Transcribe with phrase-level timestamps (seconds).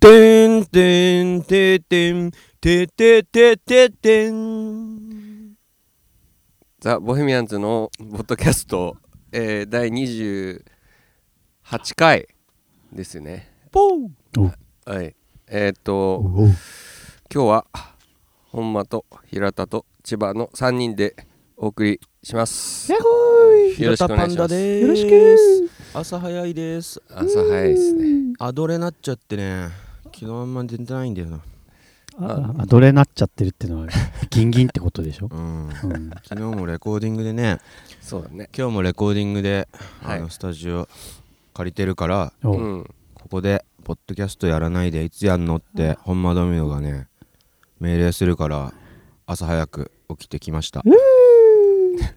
[0.00, 5.52] てんてんててんてててててん。
[6.80, 8.96] ザ・ボヘミアンズのポッドキャスト、
[9.30, 10.62] えー、第28
[11.94, 12.28] 回
[12.90, 13.52] ですね。
[13.70, 14.16] ポン。
[14.86, 15.14] はい。
[15.46, 16.48] えー、っとお
[17.30, 17.66] 今日は
[18.48, 21.14] 本間と平田と千葉の3人で
[21.58, 22.90] お送りします。
[22.90, 23.82] やっほーい。
[23.82, 24.54] よろしくお願いします。
[24.54, 25.36] よろしく
[25.92, 27.02] 朝早いです。
[27.10, 28.32] 朝早いですね。
[28.38, 29.89] アドレなっちゃってね
[30.20, 31.40] 昨日あんま出てないんだよな。
[32.18, 33.86] あアドレなっちゃってるってのは
[34.28, 35.68] ギンギンってことでしょ、うん。
[35.68, 37.58] うん、昨日もレコーディングでね
[38.02, 38.50] そうだね。
[38.54, 39.66] 今日もレコーディングで、
[40.02, 40.18] はい。
[40.18, 40.88] あのスタジオ
[41.54, 42.80] 借りてるからおう。
[42.80, 42.84] ん。
[43.14, 47.08] ここでポッドキャストやらないでいつやんのって本間ドミノがね
[47.78, 48.74] 命令するから
[49.24, 50.82] 朝早く起きてきました。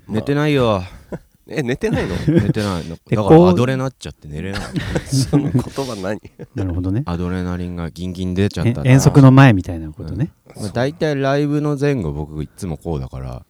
[0.10, 0.84] 寝てないよ
[1.48, 2.16] え寝てないの？
[2.28, 2.96] 寝てないの。
[3.08, 4.62] でだからアドレなっちゃって寝れない。
[5.06, 6.22] その言葉何
[6.56, 7.04] なるほどね。
[7.06, 13.46] アドレナリンがギンギン出ちゃっえた遠足の前みたいなことね、まあ、大体ライブの前後僕いつもこうだから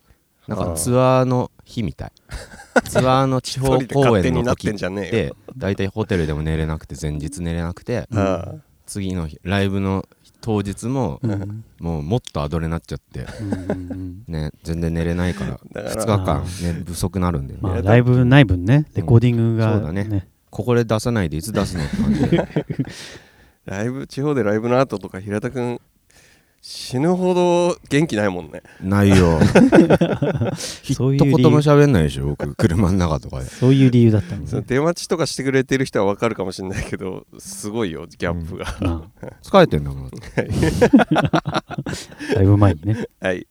[0.48, 2.12] なんかツアーの日みたい。
[2.86, 5.36] ツアーの地方公勝手になっ演の時ってんじゃねえよ。
[5.36, 8.56] て大体ホテルでも寝れなくて前日寝れなくてあ
[8.88, 10.06] 次の日ライブの
[10.44, 11.64] 当日もうん。
[11.80, 13.26] もうもっとアドレになっちゃって
[14.28, 17.60] ね全然寝れないから だから2日間寝不足になるんでね。
[17.62, 18.86] まあライブない分ね。
[18.94, 20.28] レコーディングが、そうだね。
[20.50, 21.98] ここで出さないでいつ出すのって。
[21.98, 22.48] 感じで
[23.66, 25.80] ライブ地方でライブの後とか平田君
[26.66, 28.64] 死ぬほど元気ないもんね。
[28.82, 29.38] ないよ。
[30.82, 32.56] 一そういう言も理由喋んないでしょ僕。
[32.56, 33.46] 車の中とかで。
[33.48, 39.12] そういう理由だったんそのですね出待ちとかしてくれてる人は分かるかもしれないけどすごいよギャップが、ま
[39.44, 40.12] 疲れてんだもん
[41.44, 41.66] あ
[42.34, 43.08] ライブ前にね。
[43.20, 43.46] はい。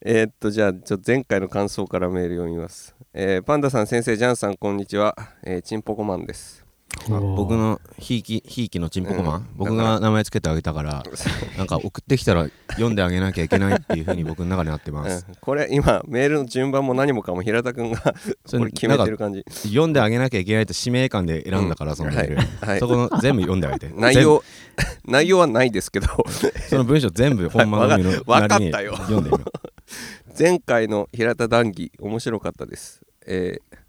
[0.00, 6.61] えーっとじゃあちょっと前回の感想からメール読みます、えーパンダさん先生ジャンさんこんにちは、えー、チンポコマンです。
[6.61, 6.61] あ
[7.08, 9.46] 僕のひいきひいきのチンポコマン、うん。
[9.56, 11.02] 僕が名前つけてあげたから
[11.58, 15.34] なんか送ってきたら読んであげなきゃいけないっていうふうに僕の中になってます、うん。
[15.40, 18.12] これ今メールの順番も何もかも平田君がこ
[18.58, 19.44] れ決めてる感じ。
[19.48, 22.36] 読んであげなきゃいけないって使命感で選んだから、そのメール、
[22.66, 22.80] はい。
[22.80, 23.92] そこの全部読んであげて。
[23.96, 24.42] 内容
[25.04, 26.06] 内容はないですけど。
[26.68, 28.96] その文章全部本間のみのなりにわかったよ。
[28.96, 29.44] 読んでみろ
[30.38, 33.81] 前回の平田談義面白かったです、えー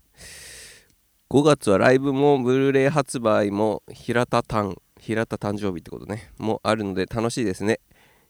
[1.34, 6.32] 5月はライブもブルーレイ発売も平田誕平田誕生日ってことね。
[6.38, 7.80] もあるので楽しいですね。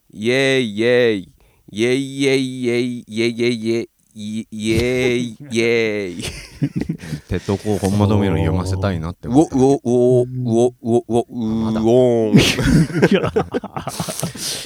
[0.09, 1.33] イエーイイエーイ。
[1.69, 3.75] イエーイイエーイイエーイイエーイイエーイイ。
[3.75, 6.23] エーイイエーイイエーイ
[7.27, 12.35] 鉄塔こう本間のみのに読ませたいなってう思ったおうおうおうおうおううまだおー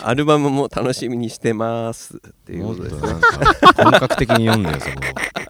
[0.04, 4.96] んアルバムも楽しみにしてますっていうことです本格的に読んでよそこ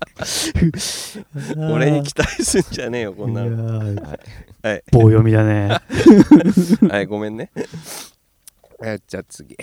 [1.72, 3.96] 俺に期待すんじゃねえよこんなの。
[4.64, 4.84] はい。
[4.92, 5.78] 棒読みだね。
[6.90, 7.52] はい、ごめんね。
[8.84, 9.58] えじゃあ次。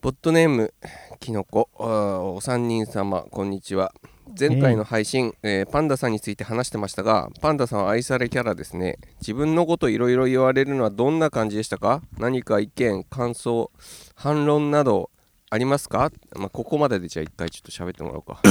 [0.00, 0.72] ポッドネーム
[1.20, 3.92] きのこお三人様こんにちは。
[4.38, 8.98] 前回の配信、えーパンダさんについて話してましたがパンダさんは愛されキャラですね。
[9.20, 12.02] 自分のこといろいろ言われるのはどんな感じでしたか？
[12.18, 13.70] 何か意見感想
[14.14, 15.10] 反論など
[15.52, 18.40] ありますか、まあ、ここまででじゃあ一回ちょっと喋ってもらおうか、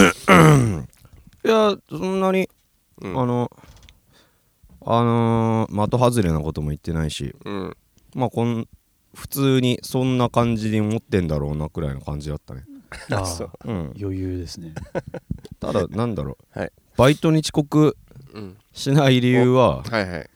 [1.43, 2.47] いやそんなに、
[3.01, 3.19] うん。
[3.19, 3.51] あの
[4.85, 7.77] あのー、的外れなことも言ってないしうん、
[8.13, 8.67] まあこん
[9.15, 12.65] 普通にそんな感じに思ってんだろうなくらいの感じだったね。
[13.11, 13.51] あ そう。
[13.65, 13.93] ーうん。
[13.99, 14.75] 余裕ですね。
[15.59, 16.71] ただなんだろう、はい。
[16.97, 17.97] バイトに遅刻
[18.33, 20.29] うん、しない理由ははいはい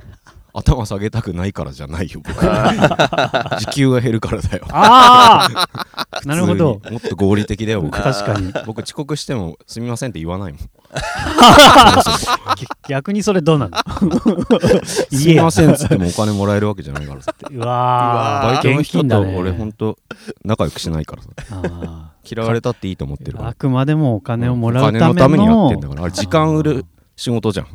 [0.58, 2.34] 頭下げたくないからじゃないよ僕。
[3.60, 4.66] 時給が減るからだよ。
[4.72, 6.80] ああ なるほど。
[6.90, 8.02] もっと合理的だよ僕。
[8.02, 8.54] 確かに。
[8.66, 10.62] 僕遅刻してもすみませんって言わないもん。
[12.88, 13.76] 逆にそれどうなの？
[14.86, 17.34] すみませんっつってもお金もらえるわけじゃないからさ。
[17.52, 18.54] うわー。
[18.54, 19.98] バイトの人と俺ほんと
[20.46, 21.30] 仲良くしないからさ。
[21.52, 26.86] あ嫌われたっていいと思ってるあくまでもお金をもらおうための金のためにやってんだからあれ時間売る
[27.18, 27.68] 仕事じゃん。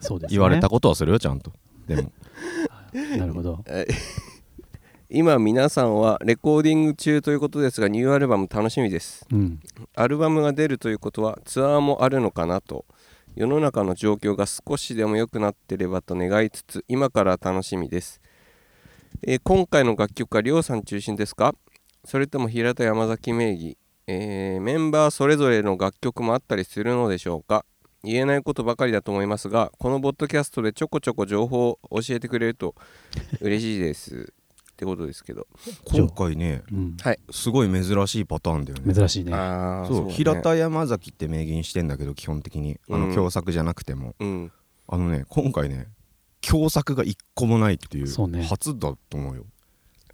[0.00, 0.36] そうですね。
[0.36, 1.52] 言われたことはするよちゃんと
[1.88, 2.12] でも。
[3.18, 3.52] なるほど。
[3.54, 3.86] は い
[5.10, 9.26] 今皆さんはレコーディング中ということですがニューアルバム楽しみです。
[9.32, 9.58] うん。
[9.94, 12.84] アルバムが出るということはツアーもあるのかなと。
[13.34, 18.20] 世の中の状況が少しでも良くなってればと願いつつ今から楽しみです、
[19.22, 21.54] えー今回の楽曲はりょうさん中心ですか？
[22.04, 23.78] それとも平田山崎名義、
[24.08, 27.64] えーメンバーそれぞれの楽曲もあったりするのでしょうか？
[28.10, 32.74] 言えないことばかりだと思いますがこのポッドキャストでちょこちょこ情報を教えてくれると
[33.40, 34.32] 嬉しいです。
[34.72, 35.48] ってことですけど。
[35.84, 36.96] 今回ねうん。
[37.30, 38.94] すごい珍しいパターンだよね。
[38.94, 39.34] 珍しいね。
[39.34, 40.12] ああそうね。
[40.12, 43.08] 平田山崎って明言してんだけど基本的にあうん。
[43.08, 44.52] の共作じゃなくても、うん。
[44.86, 45.88] あのね今回ね
[46.40, 49.46] 共作が一個もないっていう初だと思うよ。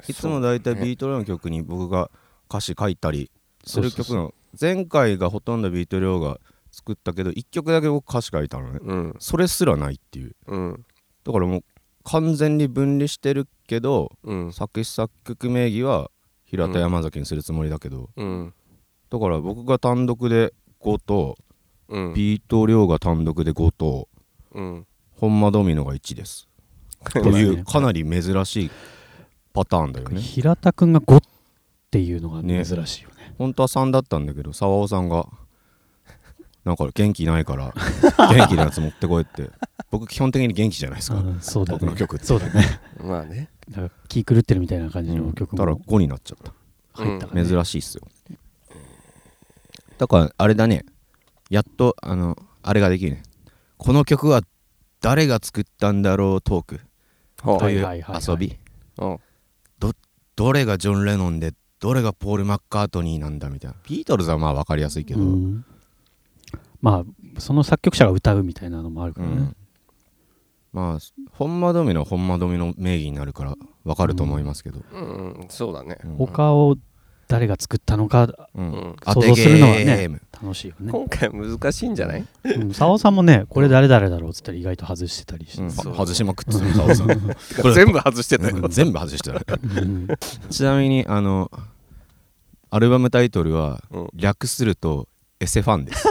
[0.09, 2.11] いつも大体ビート量の曲に僕が
[2.49, 3.31] 歌詞書いたり
[3.67, 4.35] する曲の。
[4.59, 6.41] 前回がほとんどビート量が
[6.75, 8.81] 作ったけど1曲だけ僕歌詞書いたのね。
[8.83, 9.17] うん。
[9.19, 10.37] それすらないっていう。
[10.47, 10.85] うん。
[11.25, 11.65] だからもう
[12.05, 14.53] 完全に分離してるけどうん。
[14.53, 16.11] 作詞作曲名義は
[16.45, 18.55] 平田山崎にするつもりだけど、うん。
[19.11, 21.37] だから僕が単独で5と、
[21.89, 22.15] うん。
[22.15, 24.09] ビート量が単独で5と
[24.53, 24.87] うん。
[25.17, 26.49] 本間ドミノが1です。
[27.13, 28.71] というかなり珍しい
[29.53, 30.21] パターンだよね。
[30.21, 31.21] 平田くんが5っ
[31.91, 33.35] ていうのがね珍しいよね。
[33.39, 35.29] 本当は3だったんだけど沢尾さんが
[36.65, 37.75] なんか元気ないから
[38.31, 39.51] 元気なやつ持ってこいって。
[39.91, 41.79] 僕基本的に元気じゃないですかうんそうだね。
[41.81, 42.25] 僕の曲って。
[42.25, 42.81] そうだね。
[43.03, 43.51] まあね。
[43.69, 46.53] だから気狂ってるみたいな感じの曲だからも5になっちゃった。
[47.03, 47.49] 入ったからね。
[47.49, 48.09] 珍しいっすよ。
[49.99, 50.85] だからあれだね。
[51.51, 53.23] やっとあのあれができるね。
[53.77, 54.43] この曲は
[55.01, 56.81] 誰が作ったんだろうトーク。
[57.43, 58.59] はという遊び。
[58.99, 59.17] あ
[60.37, 63.77] どれがジョン・レノンでどれがポール・マッカートニーなんだみたいな。
[63.89, 65.65] ビートルズはまあ分かりやすいけど、うん
[66.85, 67.05] ま
[67.37, 69.33] あその作曲者が歌うみたいなのもあるからね。
[69.37, 69.57] うん。
[70.73, 70.99] まあ
[71.31, 73.55] 本間ドミノは本間ドミノ名義になるから
[73.85, 75.97] 分かると思いますけど、うんうんそうだね。
[76.05, 76.17] うん。
[76.17, 76.77] 他を
[77.27, 78.97] 誰が作ったのかうん。
[79.03, 80.21] 想像するのはねゲーム。
[80.43, 80.93] 楽しいよね。
[80.93, 82.27] 今回難しいんじゃない？
[82.45, 85.63] うん沢尾さんもね これ誰々だろうっつったら意外と外してたりして。
[85.63, 85.71] うん。
[85.71, 87.09] 外しまくってた澤尾さん
[87.63, 88.57] これ全部外してたよ。
[88.57, 90.09] うん全部外してたうん。
[90.51, 91.51] ちなみにあの
[92.71, 94.09] アルバムタイトルはうん。
[94.15, 95.09] 略すると
[95.45, 96.07] エセファンです。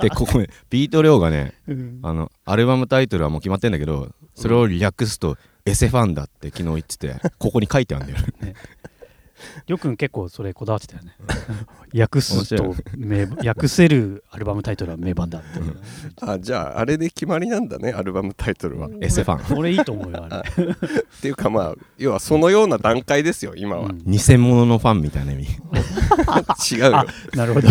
[0.00, 1.54] でここねビート量がね
[2.02, 5.36] あのアルバムタイトルはもう決まってんだけどそれを略すと
[5.66, 8.24] エセファンだって昨日言っててここに書いてあるんだよ
[9.66, 11.16] りょうくん結構それこだわってたよね。
[11.94, 15.48] 訳すと面名訳せるアルバムタイトルは名盤だって
[16.20, 19.58] あじゃああれで決まりなんだねアルバムタイトルは、っエセファン。
[19.58, 20.74] 俺いいと思うよあれ。
[21.20, 23.98] ていうかまあ要はそのような段階ですよ今は、うん。
[24.04, 25.46] 偽物のファンみたいな意味。
[26.74, 27.06] 違うよ。
[27.34, 27.68] なるほど。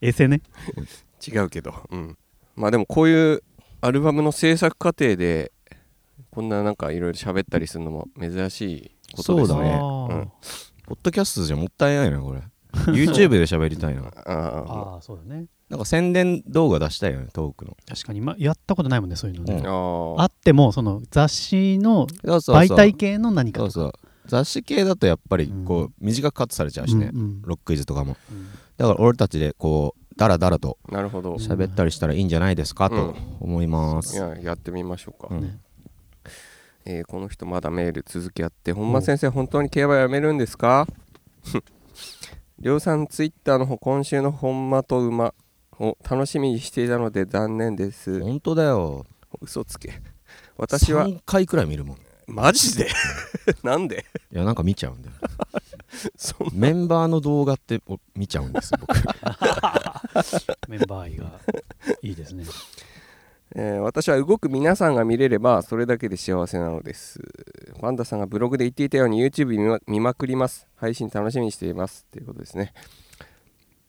[0.00, 0.40] エセね
[1.26, 1.74] 違うけど。
[1.90, 2.16] うん。
[2.56, 3.42] まあでもこういう
[3.80, 5.52] アルバムの制作過程で
[6.30, 9.78] こんななんかいろいろ喋ったりするのも珍しいことですね。
[9.78, 10.28] そうだね。
[10.86, 12.40] ポッドキャストじゃもったいないなこれ。
[12.92, 14.02] YouTube で喋りたいな。
[14.26, 15.46] あああそうだね。
[15.68, 17.76] なんか宣伝動画出したいよねトークの。
[17.86, 20.18] 確かに、ま、やったことないもんねそういうのね、うん。
[20.18, 23.92] ああってもその雑誌の媒体系の何かそうそう。
[24.26, 27.42] 雑誌系だとやっぱりこう、うん短くカットされちゃうしね、うんうん。
[27.42, 28.16] ロックイズとかも。
[28.30, 28.46] うん。
[28.76, 31.34] だから俺たちでこうダラダラとなるほど。
[31.34, 35.42] 喋ったりしたらいいんじゃないですかうんと思いまいす、ややってみましょうか、うん。
[35.42, 35.58] ね
[36.90, 40.86] えーこの人まだメール続きあって本間先生本当に競馬やめるんですか？
[42.58, 45.34] りょうさんツイッターの方今週の本間と馬
[45.78, 48.20] を楽しみにしていたので残念です。
[48.22, 49.04] 本当だよ。
[49.42, 50.00] 嘘つけ。
[50.56, 51.96] 私は3回くらい見るもん。
[51.98, 52.88] いマジで？
[53.62, 54.06] なんで？
[54.32, 55.14] やなんか見ちゃうんだよ。
[56.16, 58.94] そんメンバーの動画ってお見ちゃうんです僕。
[60.68, 61.38] メンバー愛が
[62.02, 62.44] いいですね
[63.54, 67.20] えー私は動く皆さんが見れればそれだけで幸せなのです。
[67.80, 70.68] パンダさんがブログで言っていたように YouTube 見ま見まくります。
[70.76, 72.04] 配信楽しみにしています。
[72.08, 72.74] っていうことですね。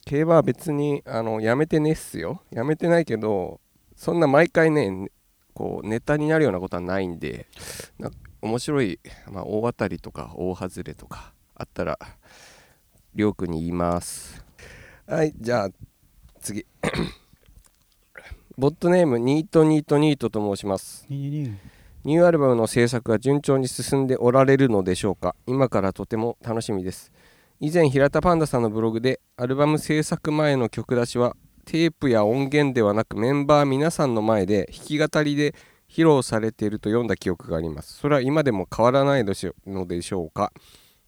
[0.05, 2.41] 競馬は別にあのやめてねっすよ。
[2.51, 3.59] やめてないけど
[3.95, 5.09] そんな毎回ね
[5.53, 7.45] こうネタになるようなことはないんで
[7.97, 8.09] な
[8.41, 11.99] 面白い、まあ、大当たりとか大外れとかあったら
[13.13, 14.41] りょうくんに言います。
[15.05, 15.69] はいじゃあ
[16.39, 16.65] 次。
[18.59, 21.05] ボットネームニートニートニートと申します。
[22.03, 25.33] ニューアルバムの制作が順調に進んでおられるのでしょうか。
[25.47, 27.13] 今からとても楽しみです。
[27.61, 35.55] 以前平田パンダさんのブログでアルバム制作前の曲出しはテープや音源ではなくメンバー皆さんの前で弾き語りで
[35.89, 37.93] 披露されていると読んだ記憶があります。
[37.93, 40.51] それは今でも変わらないのでしょうか。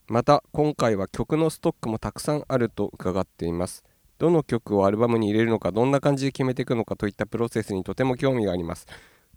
[0.08, 3.84] また今回は曲のストックもたくさんあると伺っています
[4.22, 8.86] どの曲をアルバムに入れるのかどんな感じで決めていくのかといったプロセスにとても興味があります。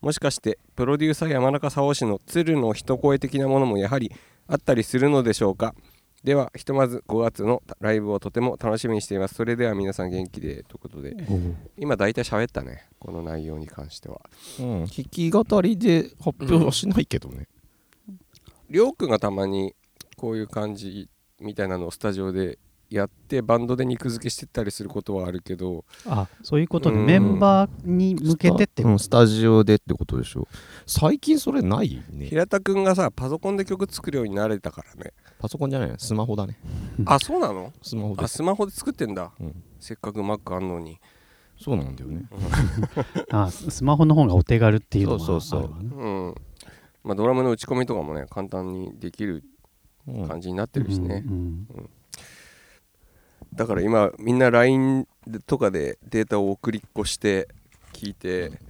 [0.03, 4.13] もしかしてプロデューサー山中沙央氏の鶴の一声的なものもやはり
[4.47, 5.75] あったりするのでしょうか。
[6.23, 9.37] ではひとまず5月のライブをとても楽しみにしています。
[9.37, 11.17] それでは皆さん元気でということで
[11.79, 12.87] 今大体喋ったね。
[12.99, 14.21] この内容に関しては。
[14.61, 14.67] うん。
[14.81, 17.49] 弾き語りで発表はしないけどね、
[18.69, 19.09] りょうくん。
[19.09, 19.75] がたまに
[20.19, 21.09] こういう感じ
[21.41, 22.59] みたいなのをスタジオで
[22.91, 27.07] やってバンドで肉付けしてったりすることはあるけどあそういうことでうん。
[27.07, 28.99] メンバーに向けてってうん。
[28.99, 30.47] スタジオでってことでしょ。
[30.87, 32.27] 最近それないね。
[32.27, 35.13] 平田くんがさパソコンで曲作るようになれたからね。
[35.39, 35.95] パソコンじゃない。
[35.99, 36.59] スマホだね。
[36.99, 37.73] う んあそうなの？
[37.83, 38.23] スマホで。
[38.23, 39.63] すあスマホで作ってんだ、うん。
[39.81, 41.01] せっかく Mac あんのに。
[41.59, 42.27] そうなんだよね。
[43.31, 45.75] あススマホの方がお手軽っていうのはそうそうそう。
[45.75, 46.35] あるわねうん。
[47.05, 49.43] まあドラムの打ち込みとかもね簡単にできる
[50.07, 50.29] うん。
[50.29, 51.67] 感じになってるしね、うん
[53.55, 55.07] だから今みんな LINE
[55.47, 57.49] とかでデータを送りっこして
[57.93, 58.61] 聞いて。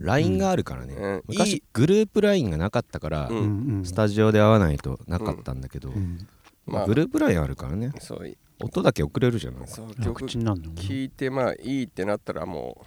[0.00, 1.14] LINE があるからね、うん。
[1.14, 1.22] いい。
[1.28, 3.36] 昔グループ LINE がなかったから、うん。
[3.36, 3.44] うん。
[3.44, 6.26] うんスタジオで会わないとなかったんだけど、うん。
[6.66, 7.92] まあグループ LINE あるからね。
[8.00, 8.36] そう。
[8.60, 9.68] 音だけ送れるじゃない。
[9.68, 12.84] そう曲聞いてまあいいってなったらもう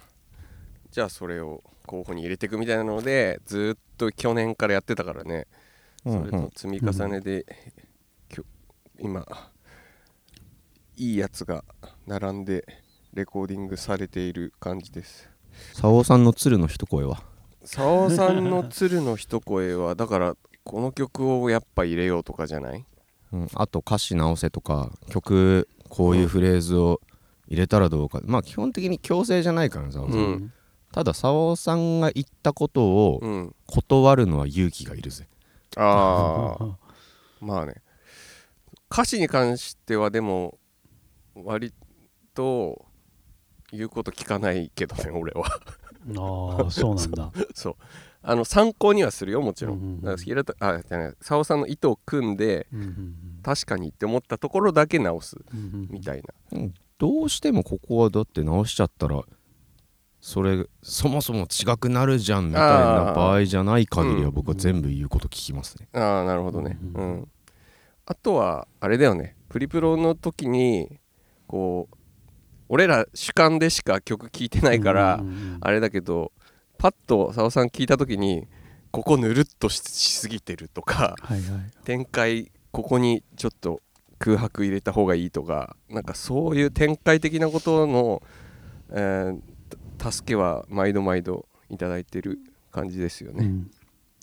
[0.90, 5.46] じゃあそれを候補に入れていくみたいなのでずっと去年からやってたからね。
[6.04, 7.44] それと積み重ねで、
[8.28, 8.44] きょ
[8.98, 9.26] 今
[10.98, 11.64] いいやつが
[12.08, 12.66] 並んで
[13.14, 15.30] レコーディングされている感じです。
[15.72, 17.22] 沙尾さんの鶴の一声は？
[17.64, 22.84] 澤さんの鶴の一声はだからこの曲をやっぱ入れようとかじゃない？
[23.32, 27.00] うん、あと歌詞直せとか曲こういうフレーズを
[27.46, 28.20] 入れたらどうか。
[28.24, 30.52] まあ基本的に強制じゃないからさ、うん。
[30.90, 33.54] ただ沙尾さんが言ったことをうん。
[33.66, 35.28] 断るのは勇気がいるぜ。
[35.76, 36.66] ああ
[37.40, 37.74] まあね。
[38.90, 40.58] 歌詞に関してはでも
[41.44, 41.72] 割
[42.34, 42.84] と
[43.72, 45.46] 言うこと聞かないけどね俺は。
[46.16, 47.32] ああそうなんだ。
[47.54, 47.76] そう。
[48.22, 50.00] あの参考にはするよもちろん,、うんうんうん。
[50.00, 56.58] だから平田あじゃない澤さんの意図を組んでうんうん確かにって思ったところだけ直すうんうんみたいな。
[56.58, 59.22] うんどうしてもここはだって直しちゃったら
[60.20, 66.76] それそもそも違くなるじゃんみたいな場合じゃない限りは僕は全部言うこと聞きますね、ああなるほどね。
[66.82, 67.28] ううんん、
[68.04, 69.36] あとはあれだよね。
[69.48, 70.98] プリプロの時に
[71.48, 71.96] こう
[72.68, 75.20] 俺ら主観でしか曲聴いてないから、
[75.60, 76.32] あれだけど
[76.76, 78.46] パッと澤さん聞いた時に
[78.90, 81.70] ここぬるっとししすぎてるとかはいはい。
[81.84, 83.80] 展開ここにちょっと
[84.18, 88.22] 空白入れた方がいいとかなんかそういう展開的なことの、
[88.90, 89.40] えー
[89.98, 92.38] た助けは毎度毎度いただいてる
[92.70, 93.44] 感じですよね。
[93.44, 93.70] うん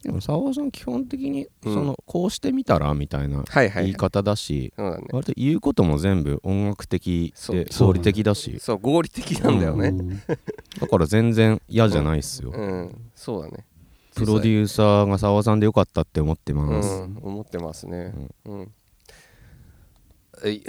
[0.05, 1.73] でも澤さん基本的にうん。
[1.73, 5.07] その、こうしてみたらみたいな言い方だし、そうだね。
[5.11, 8.59] 割と言うことも全部音楽的で合理的だし。
[8.59, 8.77] そう。
[8.77, 9.87] 合理的なんだよね。
[9.87, 10.09] うん。
[10.79, 13.65] だから全然嫌じゃないっすよ、うん、そうだね。
[14.13, 18.13] プロデューサーが澤さんでよかったって思ってうます、ん、思ってますね。
[18.45, 18.71] うん。
[20.43, 20.61] はい。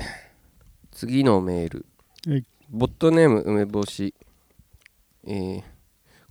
[0.92, 1.86] 次のメール。
[2.26, 2.44] はい。
[2.70, 4.14] ボットネーム梅干し。
[5.26, 5.62] えー、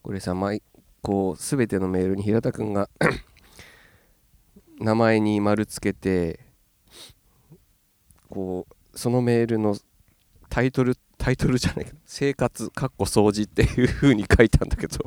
[0.01, 0.63] これさ、毎
[1.05, 2.89] こう、すべてのメールに平田くんが
[4.81, 6.39] 名前に丸つけて、
[8.27, 9.77] こう、そのメールの
[10.49, 14.97] タイトル、タイトルじゃないけど、生活、かっこ掃除っていう風に書いたんだけど、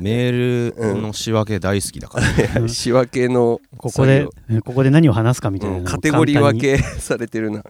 [0.00, 4.28] メールの仕分け大好きだから、 仕分けのここで
[4.64, 5.84] ここで何を話すかみたいなうん。
[5.84, 7.62] カテゴリー分けされてるな。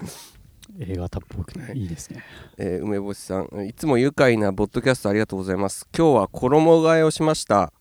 [0.86, 1.84] に映画たっぽくてい。
[1.84, 2.22] いですね。
[2.58, 5.86] えー梅干しさんいつも愉快なボッドキャストありがとうございます。
[5.96, 7.72] 今日は衣替えをしました。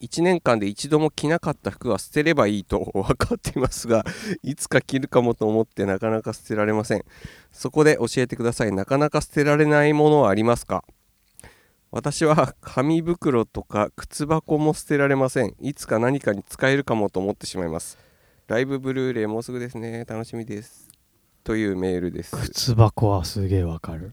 [0.00, 4.04] 1年間で一度も着なかった服は捨てればいいと分かっていますが
[4.42, 7.04] いつか着るかもと思ってなかなか捨てられません。
[7.52, 8.72] そこで教えてください。
[8.72, 10.84] なかなか捨てられないものはありますか？
[11.92, 15.54] 私は 紙袋とか靴箱も捨てられません。
[15.60, 17.96] いつか何かに使えるかもと思ってしまいます。
[18.48, 20.04] ライブブルーレイもうすぐですね。
[20.06, 20.91] 楽しみです
[21.44, 22.36] というメールです。
[22.36, 24.12] 靴箱はすげえわかる。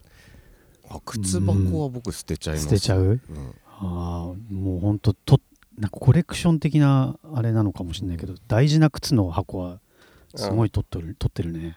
[0.88, 2.64] あ靴箱は僕捨てちゃいます。
[2.64, 3.02] 捨てちゃう？
[3.02, 3.20] うん。
[3.66, 5.38] ああもうほんとと
[5.78, 9.78] なんかコレクション的なあれなのかもしれないけど大事な靴の箱は
[10.34, 11.76] すごい取っとる、取ってるね。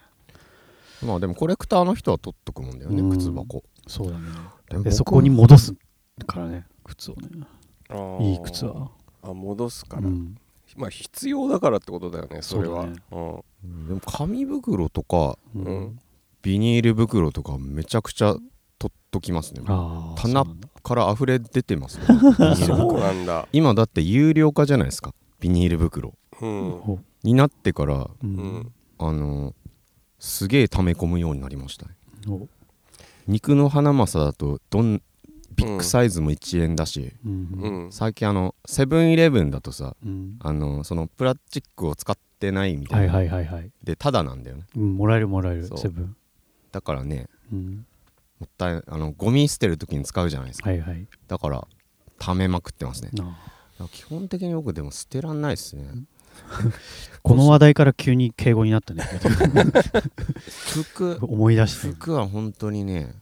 [1.03, 3.09] まあでもコレクターの人は取っとくもんだよね、うん。
[3.11, 3.63] 靴箱。
[3.87, 4.83] そうだね。
[4.83, 5.75] でそこに戻す
[6.25, 7.29] からね靴をね。
[8.21, 8.89] いい靴は。
[9.21, 10.35] あ戻すから、うん。
[10.75, 12.83] まあ必要だからってことだよねそれは。
[12.83, 13.03] そうだね。
[13.11, 13.43] うん
[13.87, 15.63] でも紙袋とかうん。
[15.65, 15.99] うん
[16.41, 18.35] ビニール袋とかめちゃくちゃ
[18.77, 19.61] 取っときますね。
[20.17, 20.43] 棚
[20.83, 22.05] から溢れ出てますね。
[22.09, 23.47] ビニールそう袋なんだ。
[23.53, 25.13] 今だって有料化じゃないですか。
[25.39, 26.15] ビニール袋。
[26.41, 26.69] うん。
[26.81, 28.29] おになってからううん。
[28.35, 29.53] んあの
[30.19, 31.95] すげえ溜め込むようになりましたね。
[32.27, 32.49] お
[33.25, 35.01] 肉のハナマサだとどん
[35.55, 37.31] ビッグサイズも1円だし、うん。
[37.85, 37.91] うん。
[37.93, 40.35] 最近あのセブンイレブンだとさうん。
[40.41, 44.63] あのそのプラスチックを使ってないみたはいいな、はいはいはいでタダなんだよね。
[44.75, 46.15] うんもらえるもらえるセブン。
[46.71, 47.85] だからねうん。
[48.39, 50.69] もったいあのゴミ捨てる時に使うじゃないですか。
[50.69, 51.07] はいはい。
[51.27, 51.65] だから
[52.19, 53.11] 溜めまくってますね。
[53.91, 55.85] 基本的に僕でも捨てらんないっすね。
[57.21, 59.03] この話題から急に敬語になったね。
[60.73, 61.87] 服 思い出して。
[61.89, 63.15] 服は本当にね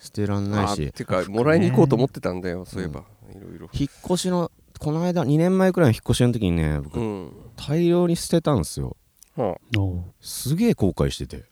[0.00, 3.04] 捨てらんないあしてかもらいに行こうと思ってたんだよそういえば。
[3.30, 3.68] いろいろ。
[3.72, 8.96] 引っ越しのこの間2年前くらいの引っ越しの時にね僕、うん大量に捨てたんですよ。
[9.36, 11.44] はおうすげえ後悔してて。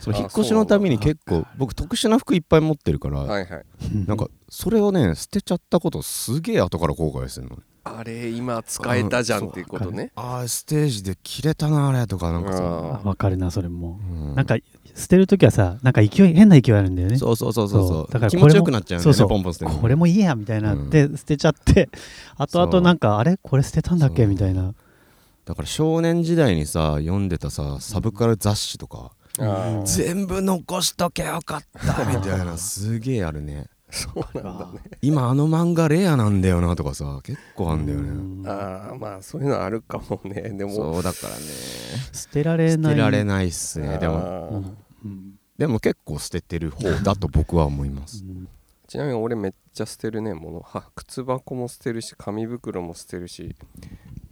[0.00, 3.64] その引っ越しのために結構僕特殊な服いっぱい持ってるから、はいはい。
[4.06, 7.62] なんかそれをね捨てちゃったことすげえ後から後悔するのね。
[7.84, 10.10] あれ今使えたじゃんっていうことね。
[10.16, 14.12] ああステージで着れたなあれとかなんかさ、あわかるなそれも、う。
[14.32, 14.34] ん。
[14.34, 14.56] なんか
[14.96, 17.16] 捨てるときはさなんか勢い変な勢いあるんだよね。
[17.18, 19.28] そうそうそうそうだから気持ちよくなっちゃうよねそうそう。
[19.28, 21.88] ポンポン捨てこれもいいやみたいになって捨てちゃって、
[22.36, 23.36] 後々なんかあれ？
[23.40, 24.26] これ捨てたんだっけ？
[24.26, 24.74] みたいな
[25.44, 29.12] だから少年時代にさ読んでたさサブカル雑誌とか、
[29.84, 33.66] 全部残しとけよかったみたいな すげえあるね。
[33.90, 34.80] そうなんだね。
[35.02, 38.08] 今あの漫画レアなんだよなとかさ結構あんだよね。
[38.08, 38.42] うん。
[38.46, 40.50] ああまあそういうのあるかもね。
[40.50, 41.42] でもそうだからね。
[42.12, 42.92] 捨てられない。
[42.92, 43.98] 捨てられないっすね。
[43.98, 44.74] でも
[45.04, 45.34] うん。
[45.58, 48.24] でも結構捨ててる方だと僕は思います。
[48.24, 48.48] うん。
[48.88, 50.60] ちなみに俺めっちゃ捨てるねもの。
[50.60, 53.54] は靴箱も捨てるし紙袋も捨てるし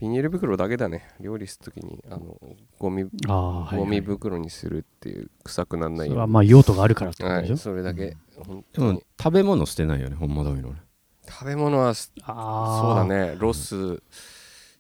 [0.03, 1.07] ビニール袋だけだね。
[1.21, 2.37] 料理するときにあの
[2.77, 10.81] ゴミああはい、ゴミはい、袋にするっていう臭くならないようそれはまあ用途があるからってことでしょ、はいそれだけ本でも当に食べ物捨てないよねほんまだめのね
[11.29, 13.37] 食べ物はすああそうだね。
[13.39, 14.03] ロス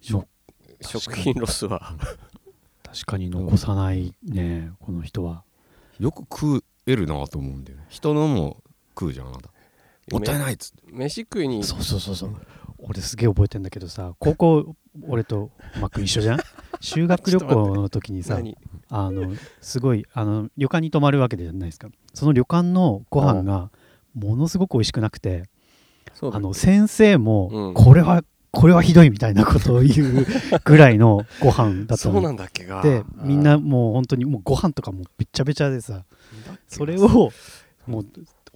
[0.00, 0.26] 食
[0.80, 1.94] 食品ロスは。
[2.82, 5.44] 確かに残さないねこの人は。
[6.00, 7.86] よく食えるなと思うんだよね。
[7.90, 8.60] 人のも
[8.98, 9.50] 食うじゃんあなた。
[10.10, 10.82] もったいないっつって。
[10.90, 11.62] 飯食いに。
[11.62, 12.36] そうそうそうそう。
[12.82, 14.76] 俺すげえ覚えてんだけどさ高校
[15.08, 16.38] 俺とマック一緒じゃん？
[16.80, 18.56] 修学旅行の時にさ何？
[18.88, 21.88] あのすごいあの旅館に泊まるわけじゃないですか。
[22.14, 23.70] その旅館のご飯が
[24.14, 25.44] ものすごく美味しくなくて
[26.34, 27.74] あの先生うもん。
[27.74, 30.26] これは、これはひどいみたいなことを言う
[30.64, 32.82] ぐらいの ご飯だったそうのなんだっけが。
[32.82, 36.04] でみんなもう本当にもうご飯とかもべっちゃべちゃでさ
[36.68, 37.30] それを
[37.86, 38.06] もう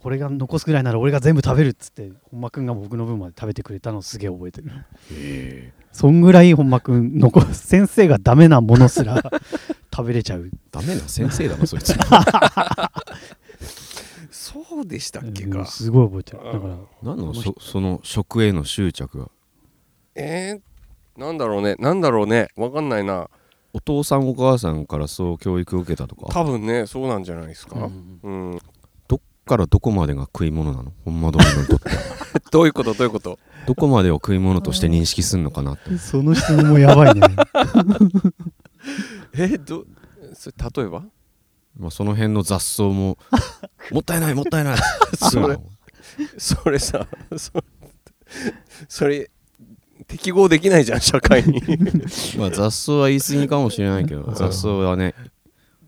[0.03, 4.71] 俺が残すぐらいなら俺が全部食べるっつって本間くんが僕の分まで食べてくれたのすげえ覚えてる
[5.97, 9.23] そんぐらい本間くん残す 先生がダメなものすら
[9.95, 10.51] 食べれちゃう。
[10.71, 11.95] ダメな先生だなそいつ。
[14.31, 16.39] そうでしたっけうんかすごい覚えてる。
[16.53, 19.31] だから何のそその食への執着が
[20.15, 21.77] えー、なんだろうね。
[21.79, 22.49] なんだろうね。
[22.57, 23.29] わかんないな。
[23.73, 26.27] お父さんお母さんからそう教育を受けたとか？
[26.31, 28.61] 多分ねそうなんじゃないですうかんうん、どっ
[29.47, 30.93] からどこまでが食い物なの？
[31.05, 31.91] ほんまどみにとって。
[32.53, 32.95] どういうこと？
[32.95, 33.39] どういうこと？
[33.67, 35.97] どこまでを食い物として認識すんのかなって。
[35.99, 37.21] その質問もやばいね。
[39.35, 39.85] えど
[40.35, 41.05] それ例えば？
[41.79, 43.19] まあ、その辺の雑草も
[43.93, 44.79] もったいないもったいない。
[45.17, 45.59] それ
[46.39, 47.07] それさ
[47.37, 47.53] そ
[48.89, 49.31] それ
[50.07, 51.61] 適合できないじゃん社会に。
[52.39, 55.15] まあ雑草は言い過ぎかもしれないけど雑草はね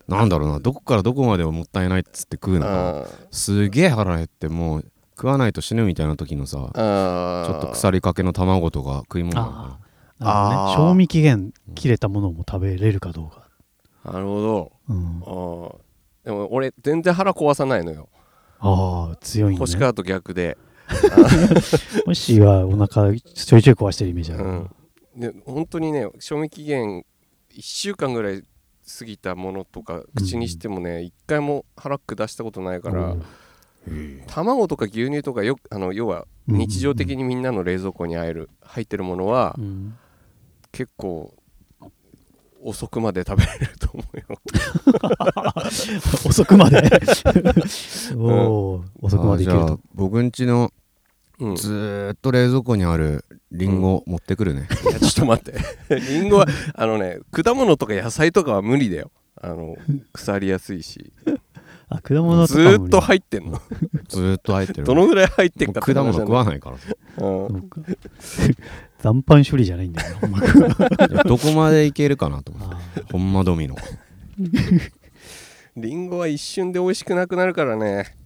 [0.09, 3.01] なんだろうなどこからどこまでをもったいないっつって食うのか。
[3.03, 9.79] あすげえ腹減ってもう食わないと死ぬみたいな時のさあちょっと腐りかけの卵とか食い物なのか
[10.21, 10.75] ね。
[10.77, 13.49] 賞味期限切れたものも食べれるかどうか、
[14.13, 14.73] なるほど。
[14.89, 15.77] うん、ああ
[16.25, 18.09] でも俺全然腹壊さないのよ。
[18.61, 19.59] ああ強いね。
[19.59, 20.57] 星川と逆で。
[22.07, 24.71] もしはお腹ちょいちょい壊してるイメージある、うん。
[25.15, 27.05] で本当にね賞味期限
[27.51, 28.43] 1週間ぐらい
[28.99, 33.17] 過ぎたものとか口にしてもね一回も腹下したことないから
[34.27, 39.95] 卵とか牛乳とかよあの要は日常的にみんなの冷蔵庫に入る入ってるものはうん。
[40.73, 41.35] 結構
[42.63, 44.25] 遅くまで食べれると思うよ。
[46.27, 46.83] 遅くまで？
[48.17, 49.65] おお遅くまでいけると。
[49.65, 50.73] あじゃあ僕んちの
[51.57, 55.59] ずーっと冷蔵庫にあるリンゴ持ってくるね、やちょっと待って。
[56.11, 59.11] リンゴはあのね果物とか野菜とかは無理だよ。
[59.41, 59.77] あの
[60.13, 61.13] 腐りやすいし。
[61.91, 63.63] あ果物とずーっと入ってんの。
[64.09, 64.85] ずーっと入ってる。
[64.85, 66.89] どのぐらい入ってんもうかって果物食わい、ないからさ。
[67.17, 67.23] うん。
[67.23, 67.81] そうか。
[68.99, 70.15] 残飯処理じゃないんだよ。
[70.15, 72.75] なほんまくいやどこまでいけるかなと思って。
[72.75, 73.77] あほんまドミノ。
[75.77, 78.18] リンゴは一瞬で美味しくなくなるからね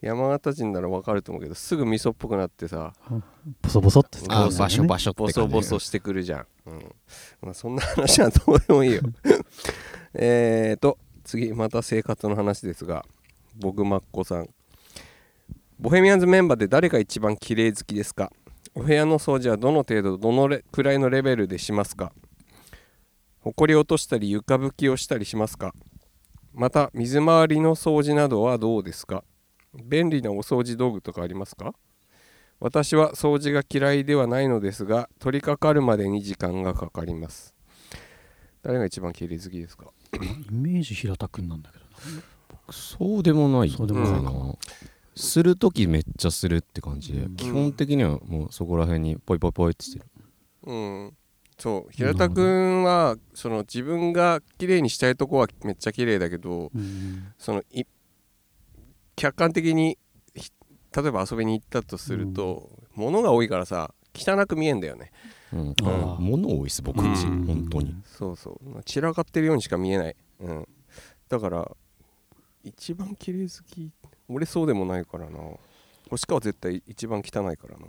[0.00, 3.22] 山形人ならわかると思うけどすぐ味噌っぽくなってさー
[3.62, 6.94] ボソボソってあそう場所場所ってボソボソしてくるじゃん、うん。
[7.42, 9.02] まあ、そんな話はどうでもいいよ。
[10.14, 13.04] えーと次また生活の話ですが
[13.56, 14.48] 僕マッコさん。
[15.78, 18.32] ボヘミアンズメンバーで誰が一番綺麗好きですか？
[18.74, 22.12] お部屋の掃除はどの程度どのレくらいのレベルでしますか？
[23.42, 25.74] 埃落としたり床拭きをしたりしますか？
[26.52, 29.24] また水回りの掃除などはどうですか？
[29.74, 31.74] 便利なお掃除道具とかありますか？
[32.58, 37.54] 私は掃除が嫌いではないのですが取り掛かるまでに時間がかかります。
[38.62, 39.86] 誰が一番綺麗好きですか？
[40.12, 40.18] イ
[40.52, 42.72] メージ平田君なんだけどな。
[42.72, 43.70] そうでもない。
[43.70, 44.54] そうでもないかな
[45.16, 47.36] する時めっちゃするって感じで、うん。
[47.36, 50.04] 基本的にはもうそこら辺にポイポイポイってしてる。
[50.64, 51.16] うん。
[51.58, 51.92] そう。
[51.92, 57.32] 平田君はその自分が綺麗にしたいとこはめっちゃ綺麗だけどうん。
[57.38, 57.84] そのい
[59.20, 59.98] 客観的に
[60.34, 60.50] ひ
[60.96, 65.12] 例えば遊びに行ったとすると、物が多いからさ汚く見えんだよね。
[65.52, 65.68] うん。
[65.70, 66.16] あー。
[66.18, 67.44] 物多いっす僕んちうん。
[67.44, 67.94] 本当に。
[68.06, 68.82] そうそう。
[68.84, 70.68] 散らかってるようにしか見えない、うん、
[71.28, 71.70] だから
[72.64, 73.90] 一番綺麗好き
[74.26, 75.38] 俺そうでもないからな。
[76.08, 77.86] 星川絶対一番汚いからな。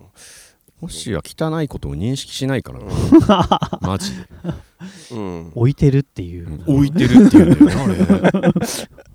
[0.82, 3.80] 星は汚いことを認識しないからな。
[3.82, 4.28] マジで。
[5.12, 5.52] うん。
[5.56, 6.76] 置いてるっていう、うん。
[6.78, 7.96] 置いてるっていうんだよね
[8.34, 8.52] あれ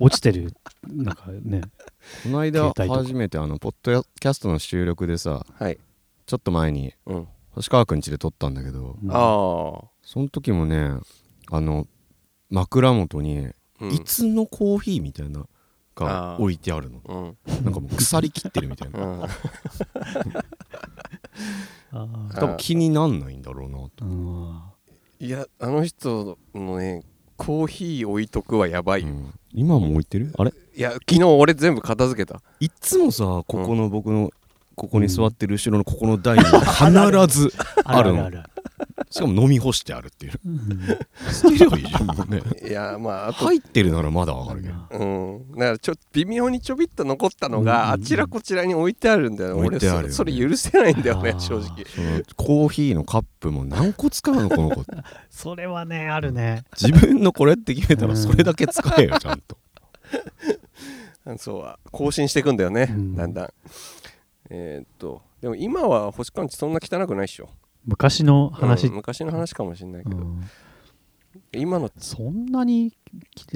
[0.00, 0.54] 落ちてる。
[0.86, 1.62] なんかね。
[2.22, 3.02] この間携帯とか。
[3.02, 5.78] 初めてあのポッドキャストの収録でさはい、
[6.26, 9.10] ちょっと前にうん、星川くん家で撮ったんだけどうん。
[9.10, 9.14] あ
[10.02, 10.90] その時もね
[11.50, 11.86] あの
[12.50, 13.48] 枕元に
[13.80, 13.92] あ、うん。
[13.92, 15.46] いつのコーヒーみたいなあー。
[16.04, 17.00] が置いてあるの。
[17.04, 17.64] うん。
[17.64, 19.00] なんかもう腐りきってるみたいな。
[19.00, 19.24] うん。
[19.24, 22.40] あー。
[22.40, 24.04] 多分気になんないんだろうなと。
[24.04, 24.60] うん。
[25.18, 27.02] いやあの人のね
[27.36, 30.32] コーヒー置いとくはやばい、うん今も置いてる？
[30.38, 30.52] あれ？
[30.76, 32.42] いや昨日俺全部片付けた。
[32.60, 34.30] いっつもさここの僕の
[34.74, 36.54] ここに座ってる後ろのここの台に必
[37.26, 38.26] ずあるの。
[38.26, 38.42] ある
[39.10, 40.32] しかも飲み干してあるっていう。
[40.44, 41.32] うん。
[41.32, 42.42] 捨てればいいじゃんもうね。
[42.68, 44.74] いやまあ入ってるならまだわかるけど。
[44.98, 45.04] う
[45.38, 45.50] ん。
[45.52, 48.02] だからちょっと微妙にちょびっと残ったのが、うん。
[48.02, 49.60] あちらこちらに置いてあるんだよね。
[49.60, 50.08] 俺置いてあるよね。
[50.10, 51.84] そそれ許せないんだよね正直。
[52.36, 54.84] コーヒーのカップも何個使うのこの子。
[55.30, 56.64] それはねあるね。
[56.80, 59.56] 自分のこれって決めたらそれだけ使えよちゃんと。
[61.38, 63.16] そうは更新していくんだよね、うん。
[63.16, 63.48] だんだん。
[64.50, 67.50] えーっとでも今は星川んちそんな汚くないっしょ
[67.86, 70.44] 昔の話、うん昔の話かもしれないけど、うん。
[71.52, 72.92] 今のそんなに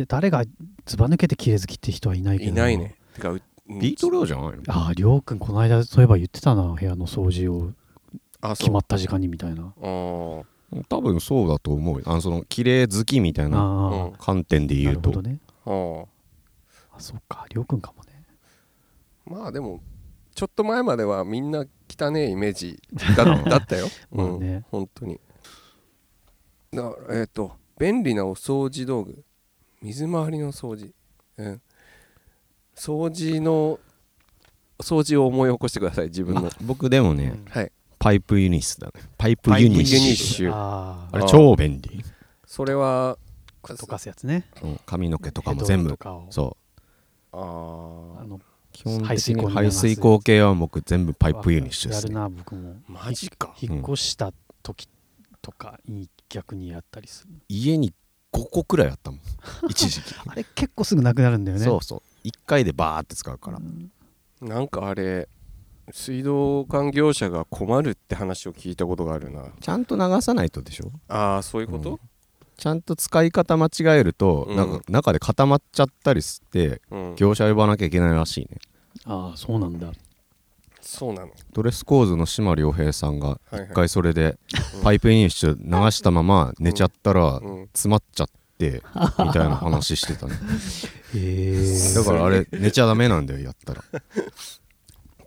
[0.08, 0.44] 誰が
[0.86, 2.50] ずば抜けて綺麗好きって人はいないけど。
[2.50, 2.94] いないね。
[3.14, 3.32] てか
[3.68, 4.62] ビート量じゃないの？
[4.68, 7.72] あありょうくんこの間そういえば言ってたな部屋の掃除を。
[8.56, 9.74] 決まった時間にみたいな。
[9.76, 10.44] あー。
[10.88, 12.04] 多分そうだと思うよ。
[12.06, 15.10] あのその綺麗好きみたいな観点で言うと。
[15.10, 15.38] るほどね。
[15.66, 16.06] あー。
[16.92, 18.24] あそっかりょうくんかもね。
[19.26, 19.80] まあでも
[20.40, 22.80] ちょっと前まではみんな汚ねえイメージ
[23.14, 25.20] だ だったよ、 まあうんね本当に。
[26.72, 29.22] だからえっ、と便利なお掃除道具。
[29.82, 30.94] 水回りの掃除。
[31.36, 31.60] うん。
[32.74, 33.78] 掃除の
[34.78, 37.72] 掃除を思い起こしてください自分の、あ僕でもねはい。
[37.98, 38.92] パイプユニスだね。
[39.18, 40.14] パイプユニユニッッシュ。
[40.14, 42.02] シュああれ超便利。
[42.46, 43.18] それは
[43.62, 44.46] 溶かすやつね。
[44.62, 44.80] うん。
[44.86, 45.98] 髪の毛とかも全部。
[46.30, 46.96] そう。
[47.32, 48.20] あー。
[48.22, 48.40] あの
[48.72, 52.14] 基本排水排水口系は僕全部パイプユニッシュですね。
[52.14, 52.76] やるな僕も。
[52.88, 53.54] マジか。
[53.60, 54.88] 引っ越した時
[55.42, 57.92] とかに逆にやったりする、家に
[58.32, 59.20] 5個くらいあったもん。
[59.68, 60.14] 一時期。
[60.26, 61.64] あれ結構すぐなくなるんだよね。
[61.64, 62.02] そうそう。
[62.26, 63.58] 1回でバーって使うから。
[63.58, 63.90] うん。
[64.40, 65.28] なんかあれ
[65.92, 69.46] 水道管業者が困るって話を聞いたことがあるな。
[69.60, 70.92] ちゃんと流さないとでしょ？
[71.08, 71.98] ああそういうこと、
[72.60, 74.56] ちゃんと使い方間違えると、うん。
[74.56, 77.14] なんか中で固まっちゃったりしてうん。
[77.16, 78.58] 業者呼ばなきゃいけないらしいね。
[79.06, 79.90] ああそうなんだ。
[80.82, 81.30] そうなの。
[81.52, 84.36] ドレスコーズの島良平さんが一回それで
[84.76, 84.82] うん。
[84.82, 87.66] パイプインシュ流したまま寝ちゃったらうん。
[87.72, 88.26] 詰まっちゃっ
[88.58, 88.82] て
[89.18, 90.34] みたいな話してたね。
[91.16, 93.82] へえだからあれ寝ちゃダメなんだよやったら。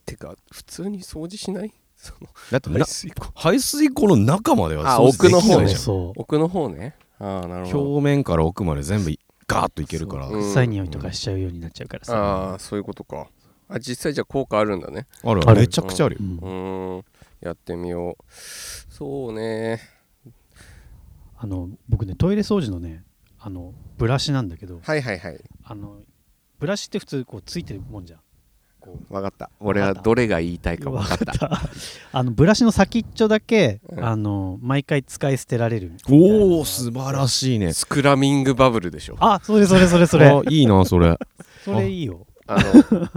[0.05, 1.73] てか普通に掃除しない？
[1.97, 3.31] そのだってな排水口。
[3.33, 5.57] 排水溝の中まではあ掃除でき奥の方ね。
[5.57, 6.21] ないじゃんそう。
[6.21, 9.11] 奥の方ね表面から奥まで全部
[9.47, 10.27] ガーッといけるから。
[10.27, 13.27] うん臭い匂いとかしちゃうようになっちゃうからさ、ああそういうことか。
[13.69, 15.07] あ実際じゃあ効果あるんだね。
[15.23, 15.61] あるある。
[15.61, 16.21] めちゃくちゃあるよ。
[16.21, 16.37] うん。
[16.37, 17.05] うーん。
[17.41, 18.23] やってみよう。
[18.89, 19.79] そうね。
[21.37, 23.03] あの僕ねトイレ掃除のね
[23.39, 24.79] あのブラシなんだけど。
[24.81, 25.39] はいはいはい。
[25.63, 25.97] あの
[26.59, 28.19] ブラシって普通こうついてるもんじゃん
[28.83, 29.13] こう。
[29.13, 29.49] 分かった。
[29.61, 31.25] 俺はどれが言いたいか分かった。
[31.25, 31.61] た。
[32.11, 34.05] あのブラシの先っちょだけ、うん。
[34.05, 37.71] あの毎回使い捨てられるおお素晴らしいね。
[37.71, 39.15] スクラミングバブルでしょ。
[39.19, 40.27] あそれそれそれそれ。
[40.27, 41.17] あいいなそれ。
[41.63, 42.27] それいいよ。
[42.45, 43.09] あの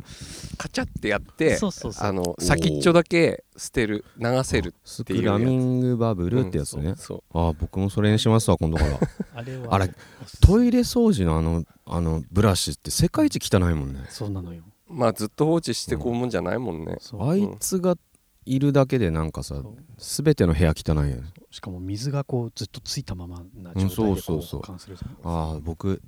[0.57, 2.09] カチャってやってそうそうそう。
[2.09, 6.91] あの先っちょだけ捨てる流せるスクラミングバブルってやつね。
[6.91, 7.49] うん、そうそう。
[7.49, 8.99] あ僕もそれにしますわ今度から。
[9.35, 9.75] あれは。
[9.75, 9.93] あれ
[10.41, 14.05] トイレ掃除のあのあのブラシって世界一汚いもんね。
[14.09, 17.29] そうなのよまあずっと放置してこうもんじゃないもんね、そう。
[17.29, 17.96] あいつが
[18.44, 19.57] いるだけでなんかさ
[19.99, 21.22] 全ての部屋汚いよね。
[21.51, 24.61] しかも水がこうずっとついたままな状態でうんそうこそううそう。
[24.61, 26.01] 保管するじゃんああ僕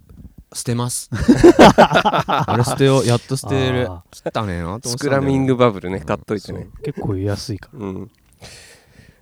[0.55, 1.11] 捨てます。
[1.77, 3.91] あれ捨てようやっと捨てる。
[3.91, 6.69] あ汚ねえなと思ってスクラミングバブルね買っといてね。
[6.81, 7.81] ー結構安いから。
[7.81, 8.11] うん。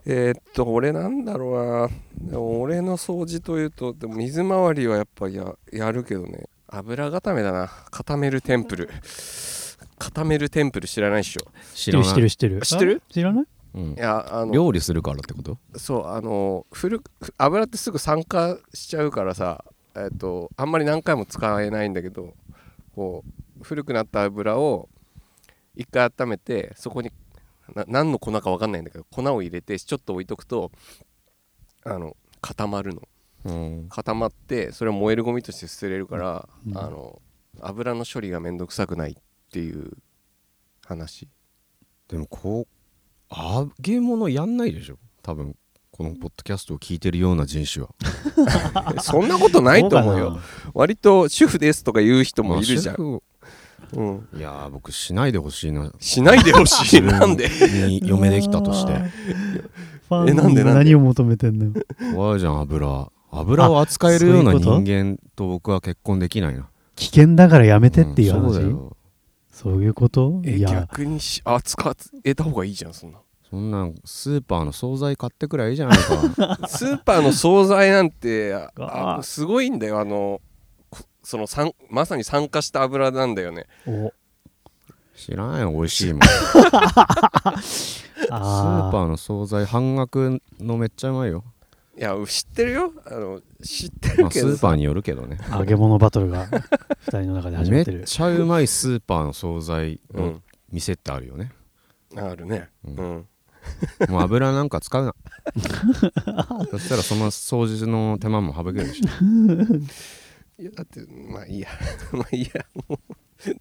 [0.05, 1.89] えーっと俺なんだろ
[2.21, 2.39] うな。
[2.39, 7.71] 俺の掃除というとでも水回りはやっぱややるけどね油固めだな。
[7.91, 8.91] 固めるテンプル。
[9.99, 11.41] 固めるテンプル知らないっしょ。
[11.75, 12.31] 知らない知ってる。
[12.31, 12.61] 知ってる。
[12.63, 13.03] 知ってる？
[13.09, 13.45] あ知らない？
[13.75, 13.93] うん。
[13.93, 15.59] いやあの料理するからってこと？
[15.79, 22.35] そうあの古く油ってすぐ酸化しちゃうからさえっとあんまり何回も使えないんだけど
[22.95, 23.23] こ
[23.61, 24.89] う古くなった油を
[25.75, 27.11] 一回温めてそこに
[27.75, 30.71] な何の粉か分かんないんだけど粉を入れてちょっと置いとくと
[31.85, 33.01] あの固まるの。
[33.01, 33.07] うん
[33.89, 36.79] 固まってそれを燃えるゴミとして捨てれるから、うん。
[36.79, 37.21] あの
[37.61, 39.15] 油の処理がめんどくさくないっ
[39.51, 39.93] ていう
[40.85, 41.29] 話。
[42.09, 42.67] でもこ
[43.31, 44.99] う揚げ物やんないでしょ。
[45.23, 45.57] 多分
[45.91, 47.91] このポッドキャストを聞いてるような人種は。
[48.95, 50.39] え そんなことないと思うよ。
[50.75, 52.97] 割と主婦ですとか言う人もいるじゃん、
[53.95, 55.91] うん、いやー僕しないでほしいな。
[55.99, 57.27] しないでほしいな。
[57.27, 57.49] んで
[57.89, 58.93] に嫁できたとして。
[60.11, 60.65] えなんでなんで？
[60.65, 61.73] 何を求めてんの
[62.15, 66.69] 怖いじゃん油油を扱えるような人間と僕は結婚できないな。
[66.95, 68.97] 危険だからやめてっていううん話、そうだよ。
[69.51, 70.41] そういうこと？
[70.45, 70.71] えいや。
[70.71, 73.19] 逆にしあ使えた方がいいじゃんそんな。
[73.51, 76.59] そんなんスーパーの惣菜買ってくらいいいじゃないか。
[76.69, 80.01] スーパーの惣菜なんてあすごいんだよ。
[80.01, 80.41] あの
[80.91, 83.67] こその酸まさに酸化した油なんだよね。
[83.87, 84.13] お。
[85.15, 86.23] 知らないよ美味しいもん。
[87.63, 91.45] スーあパーの惣菜半額のめっちゃうまいよ、
[91.99, 92.93] いや知ってるよ。
[93.07, 94.51] あの知ってまあ、るけど。
[94.51, 95.39] さスーパーによるけどね。
[95.41, 98.03] ー揚げ物バトルが二人の中で始まめってる。
[98.03, 100.43] っちゃうまいスーパーの惣菜のうん。
[100.71, 101.53] 店ってあるよね、
[102.17, 102.69] あるね。
[102.85, 102.97] ううん。
[102.97, 103.27] ん、
[104.11, 105.15] もう油なんか使うな。
[106.71, 109.01] そしたらその掃除の手間も省けるし
[110.59, 111.69] いやだってまあいいや。
[112.13, 112.67] まあいいや。
[112.89, 113.15] もう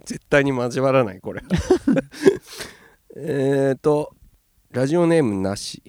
[0.03, 1.43] 絶対に交わらないこれ
[3.15, 4.13] えっと
[4.71, 5.81] ラジオネームなし、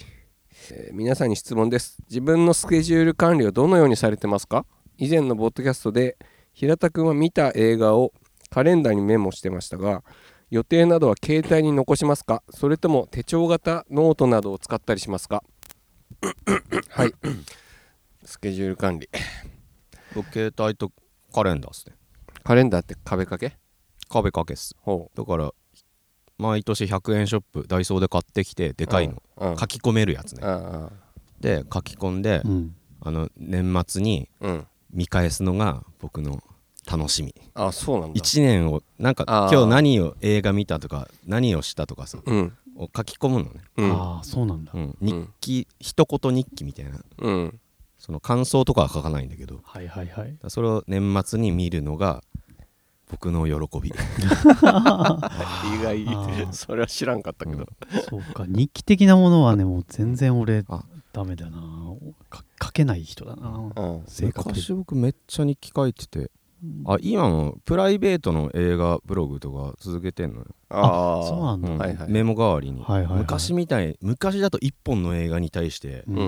[0.70, 1.98] えー皆さんに質問です。
[2.08, 4.64] 自分のスケジュール管理をどのようにされてますか？
[4.98, 6.16] 以前のポッドキャストで
[6.52, 8.12] 平田くんは見た映画を
[8.50, 10.02] カレンダーにメモしてましたが
[10.50, 12.42] 予定などは携帯に残しますか？
[12.50, 15.42] それとも手帳型ノートなどを使ったりしますか？
[16.90, 17.12] はい。
[18.24, 19.08] スケジュール管理。
[20.14, 20.90] 僕携帯と
[21.32, 21.94] カレンダーっすね。
[22.42, 23.56] カレンダーって壁掛け？
[24.08, 24.74] 壁掛けっす。
[24.80, 25.52] ほだから
[26.38, 30.40] 毎年100円ショップダイソーで買ってきてでうかいの、うん書き込めるやつね。
[30.42, 30.90] あ
[31.40, 32.74] で書き込んで、うん。
[33.02, 34.28] あの年末に
[34.90, 36.42] 見返すのが僕の
[36.90, 37.34] 楽しみ。
[37.54, 38.20] あそうなんだ。
[38.20, 42.52] 1年をなんか今日何を映画見たとか何をしたとかさうん。
[42.76, 43.92] を書き込むのね、うん。
[43.92, 44.72] ああそうなんだ。
[44.74, 47.00] うん、日記、一言日記みたいな。
[47.18, 47.60] うん。
[47.98, 49.60] その感想とかは書かないんだけど。
[49.64, 50.36] はいはいはい。
[50.48, 52.22] それを年末に見るのが
[53.10, 53.92] 僕の喜び 意
[55.82, 56.06] 外。
[56.52, 57.66] それは知らんかったけど、
[58.08, 58.44] そうか。
[58.48, 60.84] 日記的なものはねもう全然俺あ。
[61.12, 61.58] ダメだな。
[62.28, 63.48] か書けない人だな。
[63.48, 64.02] うん。
[64.22, 66.30] 昔僕めっちゃ日記書いてて。
[66.86, 71.96] あ今もプライベートの映画ブログとか続けてんのよ、ああそうなんだ、うんはい。
[71.96, 73.18] はいメモ代わりに、はいはいはい。
[73.20, 76.22] 昔みたい昔だと1本の映画に対してうんうん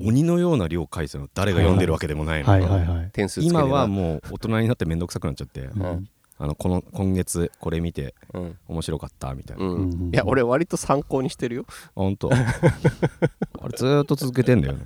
[0.00, 0.08] うん。
[0.08, 6.08] 鬼のような量書いてたの誰が読んでるわけでもないの、はいはい今はもう大人になってめんどくさくなっちゃって、うん
[6.40, 8.58] あのこの今月これ見てうん。
[8.68, 11.64] 面白かったみたいな、あうんいや俺割と参考にしてるよ。
[11.94, 12.30] 本当？
[12.32, 12.44] あれ
[13.76, 14.80] ずーっと続けてんだよね。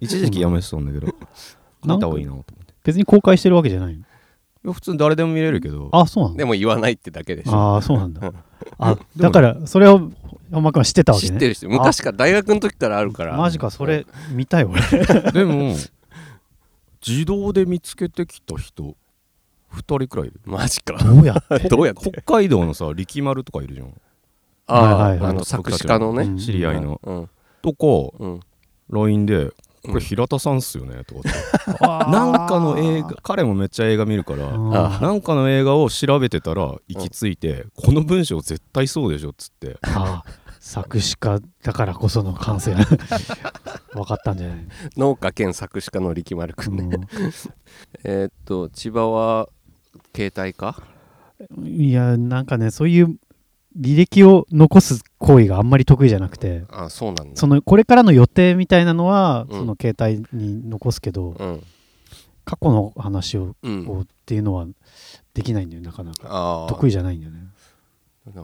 [0.00, 1.06] 一時期やめてたんだけど。
[1.86, 2.74] 書いた方がいいなと思って。
[2.84, 4.00] 別に公開してるわけじゃないの？
[4.00, 4.04] い
[4.64, 5.88] や普通に誰でも見れるけど。
[5.92, 6.38] あそうなんだ。
[6.38, 7.52] でも言わないってだけでしょ。
[7.54, 8.32] ああそうなんだ。
[8.78, 10.10] あだからそれを
[10.50, 11.32] 山間君は知ってたわけね。
[11.32, 13.36] 知ってる人昔から大学の時からあるから。
[13.36, 14.80] マジかそれ見たい俺。
[15.32, 15.74] でも
[17.06, 18.96] 自動で見つけてきた人
[19.74, 20.40] 2人くらいいる。
[20.44, 20.96] マジか。
[21.02, 21.68] どうやって？
[21.68, 22.10] どうやって？
[22.10, 23.92] 北海道のさ力丸とかいるじゃん。
[24.68, 25.30] ああ、はいはいはい。
[25.30, 27.30] あの作詞家のね、うん知り合いの、うん。
[27.62, 28.40] とかうん。
[28.90, 29.46] LINE で
[29.82, 29.94] 「こうん。
[29.94, 31.30] れ平田さんっすよね」とかって。
[32.10, 39.78] なんかの映画彼もめっちゃ映画見るからあなんかの映画を調べてたら行き着いて、この文章絶対そうでしょっつって。
[39.82, 40.22] あ
[40.60, 42.84] 作詞家だからこその感性分
[44.04, 44.66] かったんじゃない？
[44.96, 47.00] 農家兼作詞家の力丸くんね、う
[48.02, 49.48] えーっと千葉は
[50.16, 50.82] 携帯か
[51.60, 53.18] んいやなんかねそういう
[53.78, 57.36] 履歴を残す行為があんまり得意じゃなくてあそうなんだ。
[57.36, 59.58] そのこれからの予定みたいなのは、うん。
[59.58, 61.62] その携帯に残すけどうん。
[62.46, 63.84] 過去の話をうん。
[63.84, 64.66] こうっていうのは
[65.34, 66.28] できないんだよなかなか。
[66.28, 67.40] ああ得意じゃないんだよね。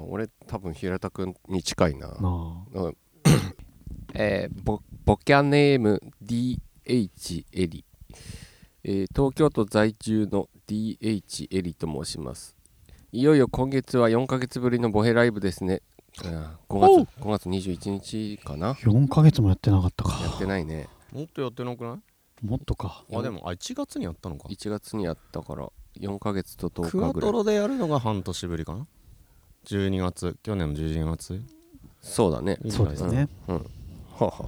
[0.08, 2.08] 俺多分平田くんに近いな。
[2.08, 2.96] なうん。
[4.14, 7.85] えーボボキャネーム DH エリ、
[8.85, 12.57] えー東京都在住の DH エリと申します。
[13.12, 15.83] いよいよ今月は4ヶ月ぶりのボヘライブですね。
[16.21, 18.71] あー5月5月21日かな。
[18.71, 20.18] あ4ヶ月もやってなかったか。
[20.23, 20.88] やってないね。
[21.12, 21.95] もっとやってなくな
[22.42, 22.47] い？
[22.47, 23.05] もっとか。
[23.12, 24.49] あでもあ1月にやったのか。
[24.49, 25.68] 1月にやったから
[26.01, 27.31] 4ヶ月と10クワ日ぐらい。
[27.31, 28.87] トロでやるのが半年ぶりかな。
[29.66, 31.40] 12月去年の12月。
[32.01, 32.59] そうだね。
[32.68, 33.29] そうですね。
[33.47, 33.57] うん。
[33.57, 33.62] は
[34.18, 34.45] あ、はあ、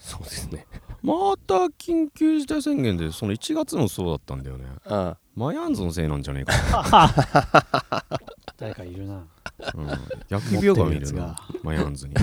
[0.00, 0.66] そうですね
[1.02, 4.64] また緊急事態宣言でその1月もそうだったんだよね。
[4.86, 7.10] あマヤンズのせいなんじゃねえか。
[8.56, 9.14] 誰かいるな。
[9.14, 9.24] な、
[9.74, 9.88] うん、
[10.30, 12.14] 疫病が見るなマヤンズに。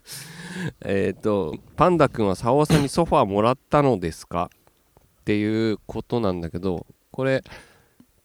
[0.84, 4.50] えっ、とパンダ君は沙織さんにソファーもらったのですか？
[5.20, 7.42] っていうことなんだけどこれ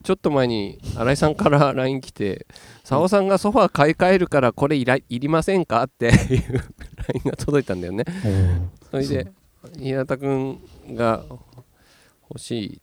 [0.03, 2.45] ちょっと前に新井さんから LINE 来て
[2.83, 6.13] 「沙織さんがソファー買い替えるからこれいらいりませんか?」っていう
[7.13, 8.03] LINE が届いたんだよね。
[8.91, 9.31] それで
[9.77, 10.59] 平田君
[10.91, 11.23] が
[12.29, 12.81] 欲しい。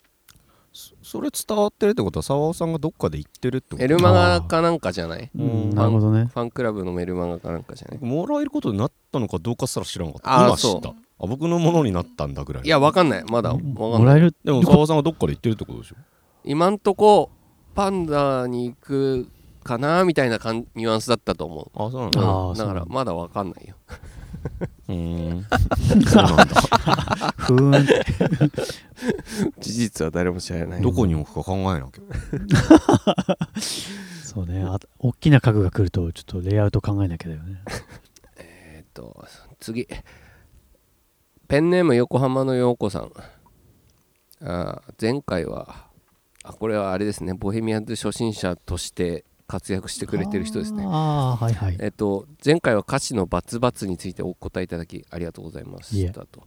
[1.02, 3.82] それ伝わってるってことは沢尾さんがどっかで行ってるってこと？
[3.82, 5.28] メルマガかなんかじゃない？
[5.34, 6.26] うんなるほどね。
[6.26, 7.98] ファンクラブのメルマガかなんかじゃない？
[7.98, 10.32] もらえることになったのかどうかすら知らんかった。
[10.32, 10.90] あー今知った。
[10.90, 10.94] あ
[11.26, 12.62] 僕のものになったんだぐらい。
[12.64, 13.24] いやわかんない。
[13.24, 13.98] まだわかんない。
[13.98, 15.96] もらえるでも沢尾さんがどっかで行ってるってことでしょ？
[16.44, 17.30] 今んとこ
[17.74, 19.28] パンダに行く
[19.64, 21.70] かなみたいなかんニュアンスだったと思う。
[21.74, 22.20] あそうなんだ。
[22.20, 23.74] あーうんだからまだわかんないよ
[24.88, 25.44] うーん。
[26.04, 26.44] そうなんだ
[27.36, 27.74] ふーん。
[27.74, 28.04] って
[29.60, 30.82] 事実は誰も知らない。
[30.82, 32.02] どこに置くか考えなきゃ。
[34.22, 34.62] そうね。
[34.62, 37.62] あ大きな家具が来るとちょっとレイアウト考えなきゃだよね。
[38.38, 39.24] えっと
[39.60, 39.88] 次。
[41.48, 43.12] ペンネーム横浜の陽子さん。
[44.40, 45.88] あー前回は
[46.44, 47.34] あこれはあれですね。
[47.34, 50.84] ボヘミアンズ初心者として活躍してくれてる人ですね。
[50.86, 50.90] あ
[51.32, 51.76] あはいはい。
[51.80, 56.46] えっと、前回は歌詞のバツバツについてお答えいただきありがとうございましたと。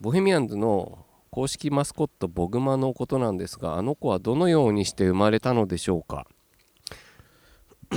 [0.00, 6.26] ボヘミアンズの公式マスコットボグマのことなんですがあの子はどのようにして生まれたのでしょうか。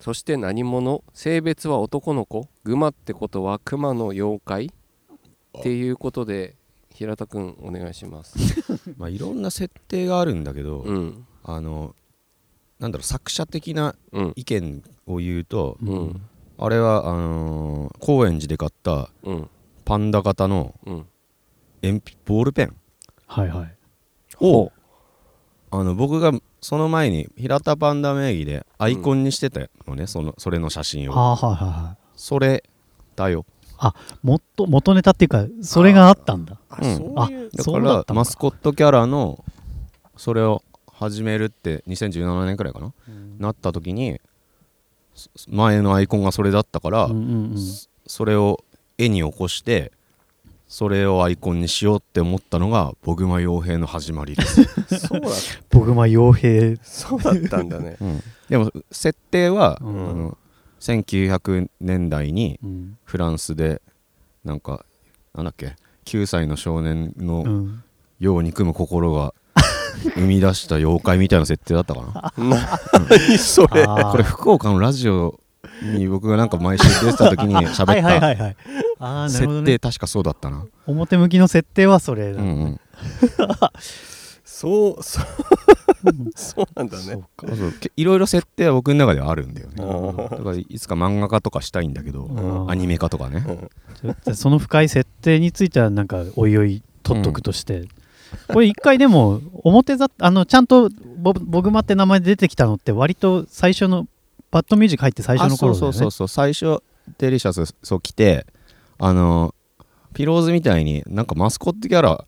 [0.00, 1.04] そして何者？
[1.12, 2.48] 性別は男の子。
[2.64, 4.66] グマってことはクマの妖怪？
[5.58, 6.56] っていうことで
[6.88, 8.38] 平田くんお願いします。
[8.96, 11.26] まあいろんな設定があるんだけど、うん。
[11.44, 11.94] あの
[12.82, 14.32] なんだろう作者的なうん。
[14.34, 16.20] 意見を言うと、うん。
[16.58, 19.50] あれはあのー高円寺で買ったうん。
[19.84, 21.06] パンダ型のうん。
[21.82, 22.76] 鉛筆ボールペン。
[23.26, 23.74] はいはい。
[24.40, 24.72] を
[25.70, 31.14] あの僕がその前に平田パンダ名義でアイコンにしてたのね、そのそれの写真を。
[31.16, 31.96] ああはいはいはい。
[32.16, 32.64] それ
[33.14, 33.46] だよ。
[34.22, 36.56] もっと元ネタっていうかそれがあったんだ。
[36.68, 38.04] あうんそうだかそうだったのか。
[38.08, 39.44] らマスコットキャラの
[40.16, 40.62] それを
[41.02, 42.92] 始めるって2017年くらいかな、
[43.38, 44.20] なった時に
[45.14, 47.56] そ前のアイコンがそれだったから、うんうんうん。
[48.06, 48.64] それを
[48.98, 49.92] 絵に起こして
[50.68, 54.64] それをアイコンにしようって思ったのがボグマ傭兵の始まりです、
[55.06, 55.28] そうだ
[55.70, 56.76] ボグマ傭兵。
[56.82, 57.96] そうだったんだね。
[58.48, 60.10] でも設定は、うん。
[60.10, 60.38] あの
[60.80, 62.98] 1900年代にうん。
[63.04, 63.82] フランスで
[64.44, 64.84] なんか
[65.34, 67.82] なんだっけ9歳の少年うのん
[68.18, 69.34] 世を憎む心が
[70.14, 72.56] 生み出した妖怪みたいな設定だったかな。
[73.18, 73.84] 何それ。
[73.86, 75.38] これ福岡のラジオ
[75.82, 78.56] に僕がなんか毎週出てた時に 喋っ
[78.98, 80.64] た設定確かそうだったな。
[80.86, 82.80] 表向きの設定はそれだうんうん。
[84.44, 85.24] そうそう
[86.36, 87.22] そうなんだね。
[87.96, 89.74] いろいろ設定は僕の中ではあるんだよね。
[89.78, 92.70] あだからいつか漫画化とかしたいんだけどうん。
[92.70, 93.44] アニメ化とかね。
[94.34, 97.86] その深い設定についてはなんかおいおい取っとくとして、
[98.48, 104.06] これ一回でも表ざあのちゃんとボボグマって名前で出てきたのって割と最初の
[104.50, 105.88] バッドミュージック入って最初の頃だよね。
[105.88, 106.28] あそうそうそうそう。
[106.28, 106.82] 最初
[107.18, 108.46] デリシャスそう来て
[108.98, 109.54] あの
[110.14, 112.24] ピローズみたいになんかマスコットキャラ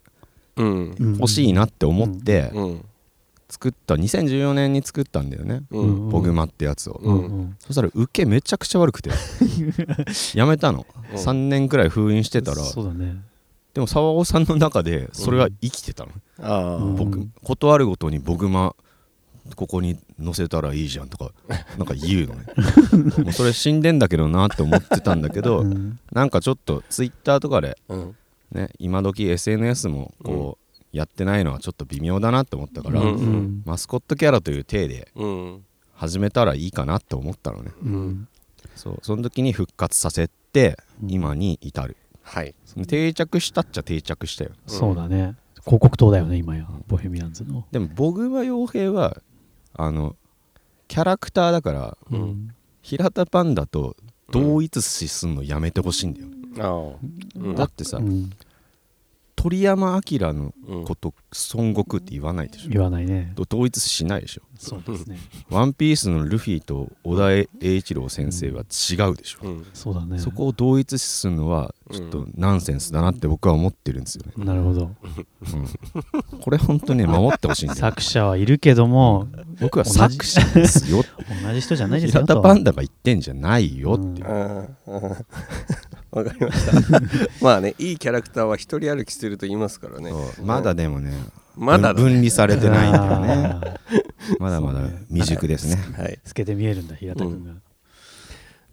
[0.57, 2.85] 欲しいなって思ってうん。
[3.47, 5.61] 作った2014年に作ったんだよね。
[5.69, 6.07] ううん。
[6.07, 6.99] んボグマってやつを。
[7.01, 7.15] うん。
[7.17, 7.55] うん。
[7.59, 9.11] そしたら受けめちゃくちゃ悪くて。
[10.33, 10.87] やめたの。
[11.11, 11.17] うん。
[11.17, 13.17] 3年くらい封印してたらそうだね
[13.75, 16.11] でも沢尾さんの中でそれは生きてたの。
[16.41, 18.73] ああうん僕断るごとにボグマ
[19.55, 21.31] ここに載せたらいいじゃんとか
[21.77, 22.45] なんか言うのね。
[23.21, 25.99] もうそれ死んでんだけどなって思ってたんだけど、うん。
[26.13, 28.15] なんかちょっとツイッターとかでうん。
[28.53, 33.63] ね今時 SNS もこうやってないのはちょっと微妙だなって思ったから、うんうん。
[33.65, 35.65] マスコットキャラという体でうん。
[35.93, 37.71] 始めたらいいかなって思ったのね。
[37.83, 38.27] うん。
[38.77, 41.11] そうその時に復活させてうん。
[41.11, 42.55] 今に至るはい。
[42.65, 44.51] その定着したっちゃ定着したよ。
[44.65, 45.35] そうだね。
[45.63, 46.67] 広告塔だよね今や。
[46.87, 47.65] ボヘミアンズの。
[47.71, 49.21] でもボグマ傭兵は
[49.73, 50.15] あの
[50.87, 52.21] キャラクターだからうん。
[52.21, 53.97] うん平田パンダと
[54.29, 56.27] 同一視すんのやめてほしいんだよ、
[56.59, 56.99] ああ。
[57.39, 57.55] うん。
[57.55, 58.29] だってさ、うん。
[58.29, 58.35] ト
[59.45, 60.85] 鳥山明のうん。
[60.85, 61.13] こと
[61.53, 62.69] 孫悟空って言わないでしょ？
[62.71, 63.31] 言わないね。
[63.35, 64.41] と統一しないでしょ？
[64.57, 65.19] そうですね。
[65.51, 69.65] ワンピースのルフィと小田栄一郎先生は違うでしょ、うん。
[69.73, 70.17] そうだね。
[70.17, 74.89] そこを同一視するのはちょっとナンセンスだなって僕は思ってるんですよね、なるほど。
[75.53, 76.39] うん。
[76.41, 77.79] これ本当にね守ってほしいんだよ。
[77.79, 79.27] 作者はいるけども
[79.61, 81.03] 僕は作者ですよ
[81.45, 82.35] 同じ人じゃないです平よと。
[82.35, 84.21] 田パンダが言ってんじゃないよって。
[84.21, 84.75] いう、
[86.15, 87.01] わかりました。
[87.43, 90.11] まあねいいキャラクターは一人歩きすると言いますからね。
[90.43, 91.11] まだでもね
[91.55, 93.59] まだだ分分離されてないんだよね。
[94.39, 95.75] まだまだ未熟ですね。
[95.97, 96.19] はい。
[96.23, 97.51] 透けて見えるんだ平田君が、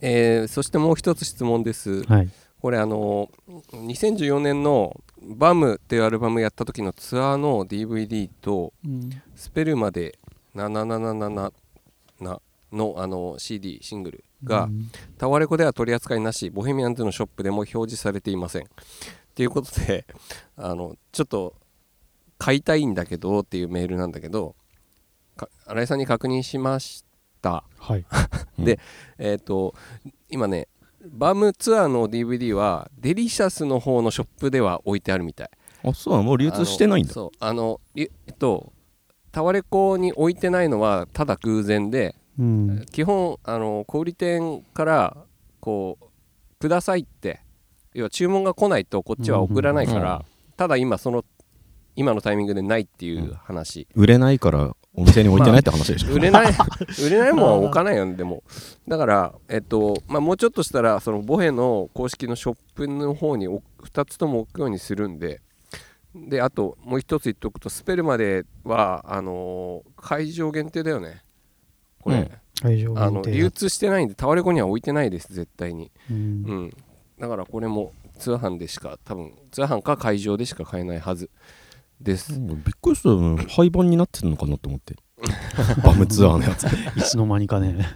[0.01, 2.05] えーそしてもう一つ質問です。
[2.05, 2.31] はい。
[2.61, 3.29] これあの
[3.73, 8.73] 2014年の「バムっていうアルバムやった時のツアーの DVD と
[9.35, 10.17] 「スペルまで
[10.55, 11.53] 777
[12.73, 14.91] のあの CD シングルがうん。
[15.19, 18.63] タワレコでは取り扱いなしボヘミアンズのショップでも表示されていません。
[18.63, 18.67] っ
[19.35, 20.07] ていうことで
[20.57, 21.55] あのちょっと
[22.39, 24.57] 買いたいんだけどっていうメールなんだけど
[25.37, 27.05] か新井さんに確認しまし
[27.41, 27.65] た。
[27.79, 28.05] はい。
[29.19, 29.75] えっ、と
[30.29, 30.69] 今ね
[31.05, 35.51] バムツアーの DVD はデリシャスの方のショップでは置いてあるみたい。
[35.85, 36.25] あそうなの？
[36.25, 37.13] もう流通してないんだ。
[37.13, 37.31] そう。
[37.41, 38.73] あのりえっと
[39.33, 42.87] タワレコに置いてないのはただ偶然でうん。
[42.91, 45.17] 基本あの小売店から
[45.61, 46.07] こう
[46.59, 47.41] くださいって
[47.95, 51.25] 要は注文が来ないとこっちは送らないから、うんただ今その
[51.97, 56.53] 今のタイミングでないっていう話、売れないからお店に置いてないって話でしょ、売れない
[57.05, 58.45] 売れないもんは置かないよねでも。
[58.87, 65.41] だからえっとまあもうちょっとしたらそのボヘの公式のショップの方に2つとも置くようにするんで。
[66.15, 71.23] であともう一つ言っておくとスペルまではあのー会場限定だよね
[72.03, 72.31] これ、うん。
[72.61, 75.91] 会場あの流通してないんでタワレコには置いてないです絶対に。
[76.11, 76.17] うん。
[76.17, 76.21] う
[76.67, 76.77] ん。
[77.19, 81.31] だからこれも通販でしか多分通販か会場でしか買えないはず
[82.01, 84.97] です、うんびっくりしたよ廃盤になってるのかなと思って。
[85.85, 86.65] バムツアーのやつ。
[86.65, 87.87] いつの間にかね。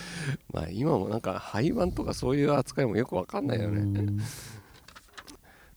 [0.52, 4.18] まあ今もなんか廃盤とかそういう扱いもよくわかんないよね、うん。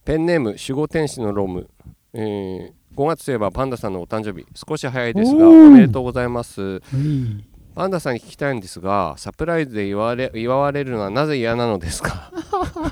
[0.06, 1.70] ペンネーム守護天使のロム、
[2.14, 4.44] えー5月といえばパンダさんのお誕生日。
[4.56, 6.62] 少し早いですがおめでとうございます。
[6.62, 7.47] はい
[7.78, 12.32] パンダさんに聞きたいんですがサプライズで祝われ祝われるのはなぜ嫌なのですか？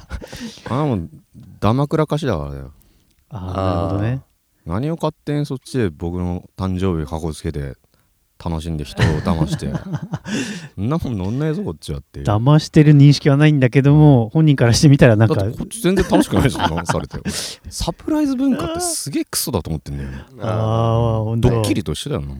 [0.69, 1.09] あもう
[1.59, 2.71] ダマくらかしだからだよ。
[3.29, 4.21] ああなるほどね。
[4.65, 7.73] 何を勝手にそっちで僕の誕生日かこつけて
[8.43, 9.71] 楽しんで人を騙して。
[10.75, 17.19] そんなもん乗んないぞこっちはって騙してる認識はないんだけども本人からしてみたらなんかこっち全然楽しくないじゃん騙されて。
[17.69, 20.17] サプライズ文化ってすげえクソだと思ってんだよね。
[20.41, 22.35] ああドッキリと一緒だよな、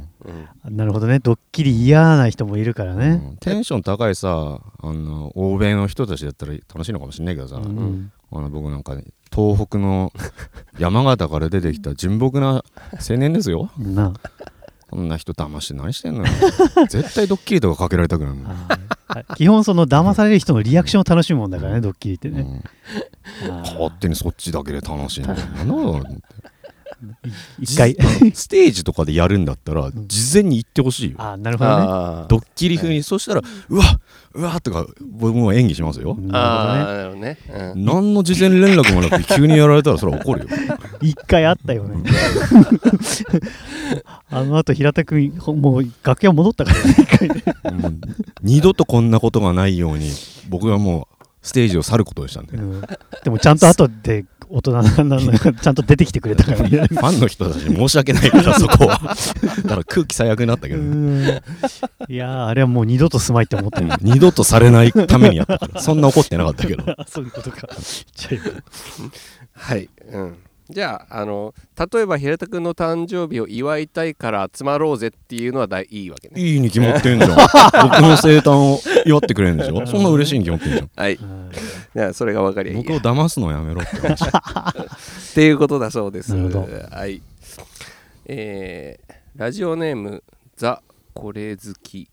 [0.67, 0.77] うん。
[0.77, 1.19] なるほどね。
[1.19, 3.21] ドッキリ嫌な人もいるからね。
[3.23, 3.37] うん。
[3.37, 8.11] テンション高いさあの欧米の人たちだったら楽しいのかもしれないけどさ、うん。
[8.31, 8.95] あの僕なんか
[9.33, 10.11] 東北の
[10.77, 13.69] 山形から出てきた純朴な青年ですよ。
[13.77, 14.13] な
[14.89, 16.25] こんな人騙して何してんのよ。
[16.89, 18.35] 絶対ドッキリとかかけられたくない
[19.35, 22.63] 基本その騙される人のリアクションを楽しむもんだからねドッキリってね、うん
[23.63, 26.11] 勝手にそっちだけで楽しいんだよなんだろうと思って
[27.59, 27.95] 一回。
[28.33, 31.17] ステージとかでやるんだったら事前に言ってほしいよ。
[31.19, 32.25] あーなるほどね。
[32.29, 33.83] ドッキリ風に、そしたらうわ
[34.33, 37.37] うわとか僕も演技しますよ、あなるーなるほどね、
[37.73, 37.85] うん。
[37.85, 40.47] 何の事前連絡もなく急にやられたらそれは怒るよ。
[41.01, 42.03] 一回あったよね。
[44.29, 47.43] あの後平田君ほもう楽屋戻ったからね一回ね。
[48.41, 50.11] 二度とこんなことがないように
[50.49, 52.81] 僕はもうステージを去ることでしたんで、うん。
[53.23, 56.69] でもちゃんと後で大人なんだちゃんと出てきてくれたからね。
[56.87, 58.99] ファンの人たちに申し訳ないから そこは。
[59.63, 61.25] だから空気最悪になったけど、うん
[62.07, 65.81] いやーあれはもう二度と住まいって思ったよ二度とされないためにやったから。
[65.81, 66.83] そんな怒ってなかったけど。
[66.87, 67.67] あ そういうことか。
[69.53, 70.35] はい、うん、
[70.69, 71.53] じゃああの
[71.93, 77.31] 例えば平田君の誕生日を祝いたいから集まろうぜっていうのは大いいわけねいいに決まってんじゃん
[77.83, 79.85] 僕の生誕を祝ってくれるんでしょ？
[79.85, 81.51] そんな嬉しいに決まってんじゃんはいうん
[81.95, 86.33] じゃあそれが分かりゃいい僕を騙すのやめろって話っていうことだそうです。
[86.35, 87.21] なるほはい。
[88.25, 90.23] えーラジオネーム
[90.55, 90.81] ザ・
[91.13, 92.07] コレ好き。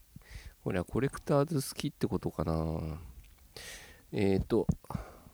[0.64, 2.80] これはコレクターズ好きってことかな。
[4.12, 4.66] えっ、と、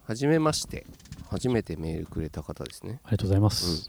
[0.04, 0.84] はじめまして。
[1.28, 3.00] 初めてメールくれた方ですね。
[3.04, 3.88] ありがとうございます、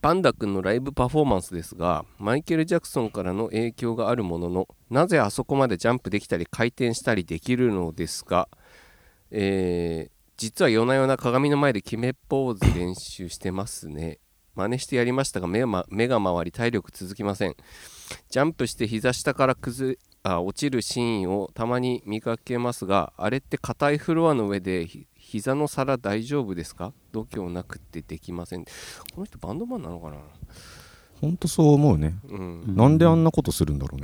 [0.00, 8.48] パンダ君のライブパフォーマンスですが、マイケル・ジャクソンからの影響があるものの、なぜあそこまでジャンプできたり回転したりできるのですか、
[9.30, 14.20] えー実は夜な夜な鏡の前で決めポーズ練習してますね。
[14.54, 17.56] 真似してやりましたが目が,、目が回り体力続きません。
[18.30, 28.70] ジャンプして膝下から崩あ落ちるシーンをたまに見かけますがあれって硬いフロアの上でひ膝の皿大丈夫ですか度胸なくてできませんこ
[29.18, 30.16] の人バンドマンなのかな？
[31.20, 32.74] ほんとそう思うね、うん。
[32.74, 34.00] なんであんなことするんだろう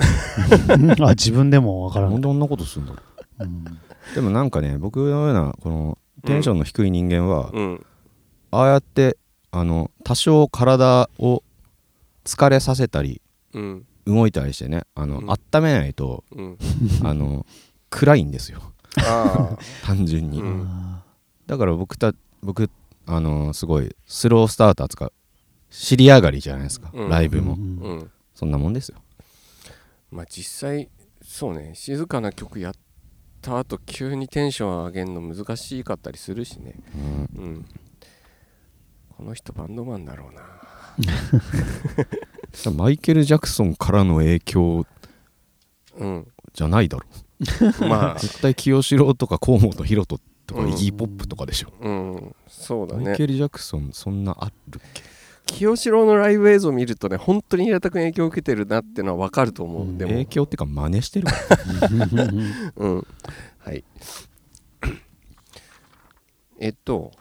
[0.87, 0.95] ね。
[1.03, 3.03] あ自分でもわからなんん、であんなことするんだろ
[3.41, 3.45] う。
[3.45, 3.65] ん。
[3.67, 7.87] うでもなんかね僕のようなこのテンションの低い人間は、うん。
[8.53, 9.19] ああやって
[9.51, 11.43] あの多少体を
[12.25, 13.21] 疲れさせたり
[13.53, 13.85] うん。
[14.07, 15.29] 動いたりしてねあの、うん。
[15.29, 16.59] 温めないとうん。
[17.03, 17.45] あの
[17.91, 18.61] 暗いんですよ。
[18.99, 20.63] あ単純に、うん。
[20.69, 20.96] あ
[21.47, 22.71] だから僕た僕
[23.07, 25.13] あのすごいスロースターターとか
[25.71, 27.09] 尻上がりじゃないですか、うん。
[27.09, 27.57] ライブも、う
[27.95, 28.99] んそんなもんですよ。
[30.11, 30.91] まあ実際
[31.23, 31.73] そうね。
[31.75, 32.75] 静かな曲やっ
[33.41, 36.75] た後急にテンション上げるの難しかったりするしね。
[37.37, 37.43] うん。
[37.43, 37.65] うん。
[39.17, 40.43] この人バンドマンだろうな。
[42.73, 44.87] マイケル・ジャクソンからの影響
[45.97, 46.27] うん。
[46.53, 47.07] じゃないだろ。
[47.89, 48.19] まあ。
[48.19, 50.73] 絶対清志郎とか河本大翔とかうん。
[50.73, 52.37] イギーポップとかでしょ、うん。
[52.49, 55.03] そうだマイねケル・ジャクソンそんなあるっけ？
[55.47, 59.99] 清志郎のライブ映像を見るとね本当に平田君影響を受けてるなってのは分かると思う、うん。
[59.99, 60.11] でも。
[60.13, 62.25] 影響っていうか真似してるから
[62.77, 63.07] うん。
[63.59, 63.85] はい。
[66.59, 67.13] えっと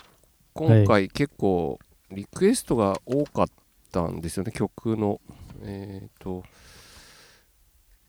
[0.54, 1.78] 今回結構
[2.12, 3.48] リクエストが多かっ
[3.92, 5.20] たんですよね曲の。
[5.62, 6.44] えっと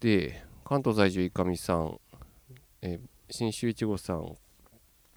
[0.01, 1.99] で関東在住いかみさん、
[2.83, 4.37] えー新州いちごさん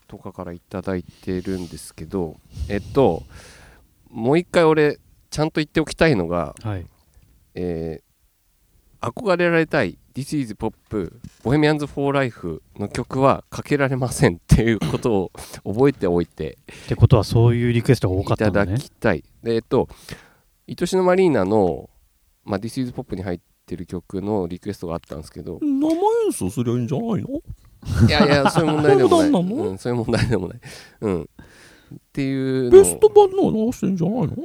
[0.10, 2.36] とかからいただいてるんですけど
[2.68, 3.24] えっと
[4.10, 5.00] もう一回俺
[5.30, 6.86] ちゃんと言っておきたいのがはい。
[7.56, 8.10] えー
[9.02, 10.74] 憧れられたい This is Pop
[11.42, 15.32] Bohemians for Life の曲はかけられませんっていうことを
[15.74, 19.24] 覚えておいてってことはそういうリクエストが多かいただったんだねきたい。
[19.42, 19.88] でえっと
[20.68, 21.90] 愛しのマリーナの、
[22.44, 25.88] まあ、This is Pop に入ってる曲のリクエストがあったんですけど生
[26.26, 27.40] 演奏すりゃいいんじゃないの？
[28.08, 30.60] いやいや そういう問題でもない、そうん、そういう問題でもない、
[31.02, 31.28] うん、っ
[32.12, 32.82] ていうの。
[32.82, 34.36] を版のを流してんじゃないの？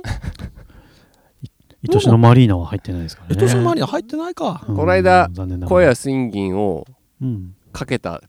[1.93, 3.43] 愛しのマリーナは入ってないですからね。
[3.43, 4.65] 愛しのマリア入ってないか。
[4.69, 4.77] うん。
[4.77, 5.29] この間
[5.67, 6.87] 声やスインギンを
[7.21, 7.55] うん。
[7.73, 8.21] かけたん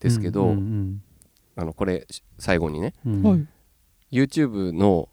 [0.00, 1.02] ですけど、うんうん
[1.54, 2.06] あのこれ
[2.38, 2.94] 最後にね。
[3.04, 3.22] うん。
[3.22, 3.46] はい。
[4.12, 5.08] YouTube の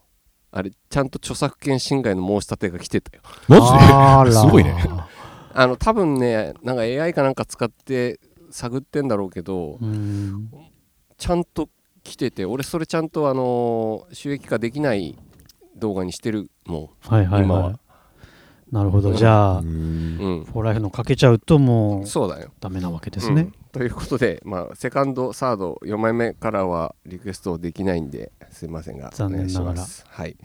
[0.51, 3.23] あれちゃんと著作権侵害の申し立てが来てたよ。
[3.47, 4.35] マジで？
[4.39, 4.75] すごいね。
[5.53, 8.19] あの多分ねなんか AI かなんか使って
[8.51, 10.49] 探ってんだろうけどうん。
[11.17, 11.69] ちゃんと
[12.03, 15.17] 来てて俺それちゃんとあの収益化できない
[15.75, 17.71] 動画にしてるもはいはいは今は。
[17.71, 17.75] い
[18.71, 19.13] なるほど。
[19.13, 22.51] じゃあフォーライフのかけちゃうともうそうだよ。
[22.59, 23.41] ダメなわけですね。
[23.41, 23.53] うん。
[23.71, 29.61] ということで、まあ、セカンドサード4枚目からはリクエストできないんですいませんが残念ながら。
[29.61, 30.05] お願いします。
[30.07, 30.37] はい。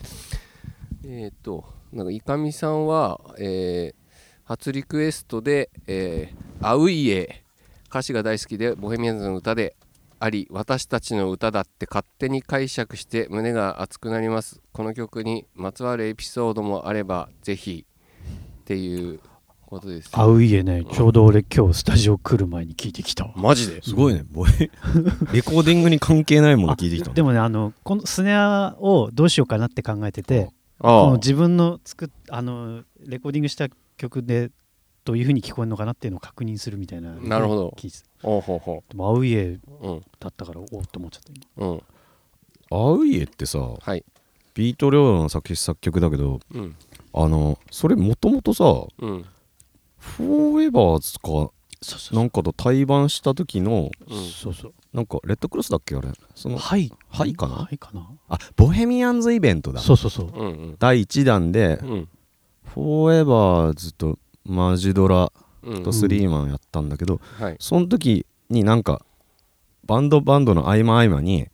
[1.04, 4.04] えっ、となんかいかみさんは、えー
[4.46, 7.43] 初リクエストで「えー、アウイエ」
[7.94, 9.76] 歌詞が大好きでボヘミアンズの歌で
[10.18, 14.60] あり私たちの歌だって勝手に解釈して胸が熱くなります。
[14.72, 17.86] この曲にまつわるエピソードもあればぜひ
[18.62, 19.20] っていう
[19.64, 20.10] ことです。
[20.10, 20.84] あういえね。
[20.92, 23.26] ちょうど俺今日スタジオ来る前に聞いてきた。
[23.26, 23.80] わマジで？
[23.80, 24.24] すごいね。
[24.28, 24.72] ボヘ
[25.32, 27.10] レコーディングに関係ないもの聞いてきた。
[27.10, 31.04] のでもねあのこのスネアをどうしようかなって考えててああ。
[31.04, 34.50] この自分の作っあのレコーディングした曲で
[35.04, 37.12] どういう風に聞こえるのかなっていうのを確認するみたいな。
[37.14, 37.74] なるほど。
[37.76, 38.06] 聞いてた。
[38.22, 40.00] おうほうほでもあういえううん。
[40.18, 41.32] だったからおっと思っちゃった。
[41.56, 41.82] 今うん。
[42.70, 44.04] アウイエってさはい。
[44.54, 46.76] ビート領土の作詞作曲だけどうん。
[47.12, 48.64] あのそれもともとさ
[48.98, 49.24] うん。
[49.98, 51.28] フォーエバーズか
[51.82, 52.16] そうそう。
[52.16, 54.24] なんかと対バンした時のうん。
[54.30, 54.74] そうそう。
[54.94, 56.08] なんかレッドクロスだっけあれ？
[56.34, 56.90] そのはい。
[57.10, 57.54] はいかな？
[57.56, 58.08] はいかな？
[58.28, 59.80] あボヘミアンズイベントだ。
[59.80, 60.28] そうそうそう。
[60.34, 60.76] うんうん。
[60.78, 62.08] 第1弾でうん。
[62.64, 65.32] フォーエバーズとマジドラ
[65.62, 65.82] うん。
[65.82, 67.56] とスリーマンやったんだけど、はい。
[67.58, 69.04] その時になんか
[69.86, 71.48] バンドバンドの合間合間に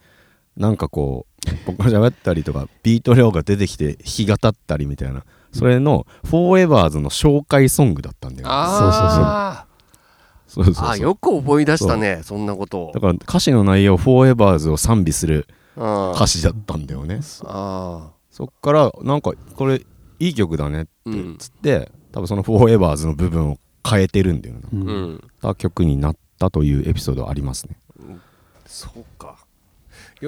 [0.56, 8.48] なんかこう僕が喋ったりとか ビート量が出てきて弾き語ったりみたいなそれのフォーエバーズの紹介ソングだったんだよ。
[8.48, 9.66] ねあ
[10.46, 10.84] そうそうそう。
[10.84, 12.88] ああよく覚え出したねそんなこと。
[12.88, 17.20] をだから歌詞の内容フォーエバーズを賛美するあ歌詞だったんだよね。
[17.44, 19.84] あそっからなんかこれ
[20.18, 23.58] いい曲だねってうんつって多分そのフォーエバーズの部分を
[23.88, 24.60] 変えてるんだよな。
[24.72, 24.86] うん。
[24.86, 27.76] うんた曲になったというエピソードありますね。
[28.66, 29.36] そうか。
[30.22, 30.26] お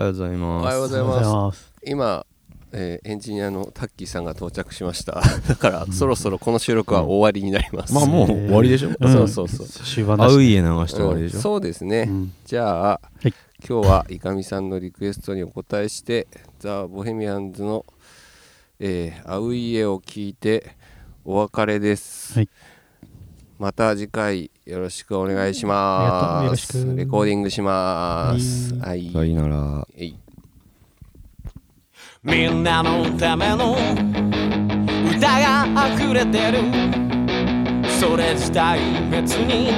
[0.00, 0.66] はようございおます。
[0.66, 1.62] はようございまます。
[1.64, 2.26] す今
[2.72, 5.20] えーエンジニアのタッキーさんが到着しました。
[5.48, 7.92] だからそろそろこの収録は終わりになります。
[7.92, 8.94] まあもう終わりでしょ、ん。
[9.12, 9.66] そうそうそう。
[9.66, 11.42] 終盤だしアウイエ流して終わりでしょ、うん。
[11.42, 12.06] そうですね。
[12.08, 12.32] うん。
[12.46, 13.32] じゃあい。
[13.68, 16.26] 今日はいかみさんのリクエストにお答えして
[16.58, 17.84] ザ・ボヘミアンズの
[18.80, 20.74] 「えー、アウイエ」を聞いて
[21.24, 22.48] お別れです、はい。
[23.58, 26.84] また次回よろしくお願いします。
[26.84, 26.96] く。
[26.96, 28.74] レコーディングします。
[28.74, 29.12] はい。
[29.12, 29.86] さよなら。
[32.24, 33.76] みんなのための
[35.16, 36.58] 歌が溢れてる。
[38.00, 39.70] それ自体別に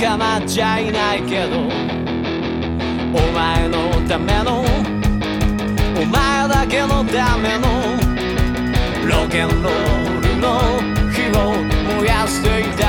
[0.00, 1.96] 構っちゃいないけど。
[3.14, 7.96] お前のためのお前だけのための
[9.08, 10.60] ロケンロールの
[11.12, 11.54] 火を
[11.98, 12.85] 燃やしていた。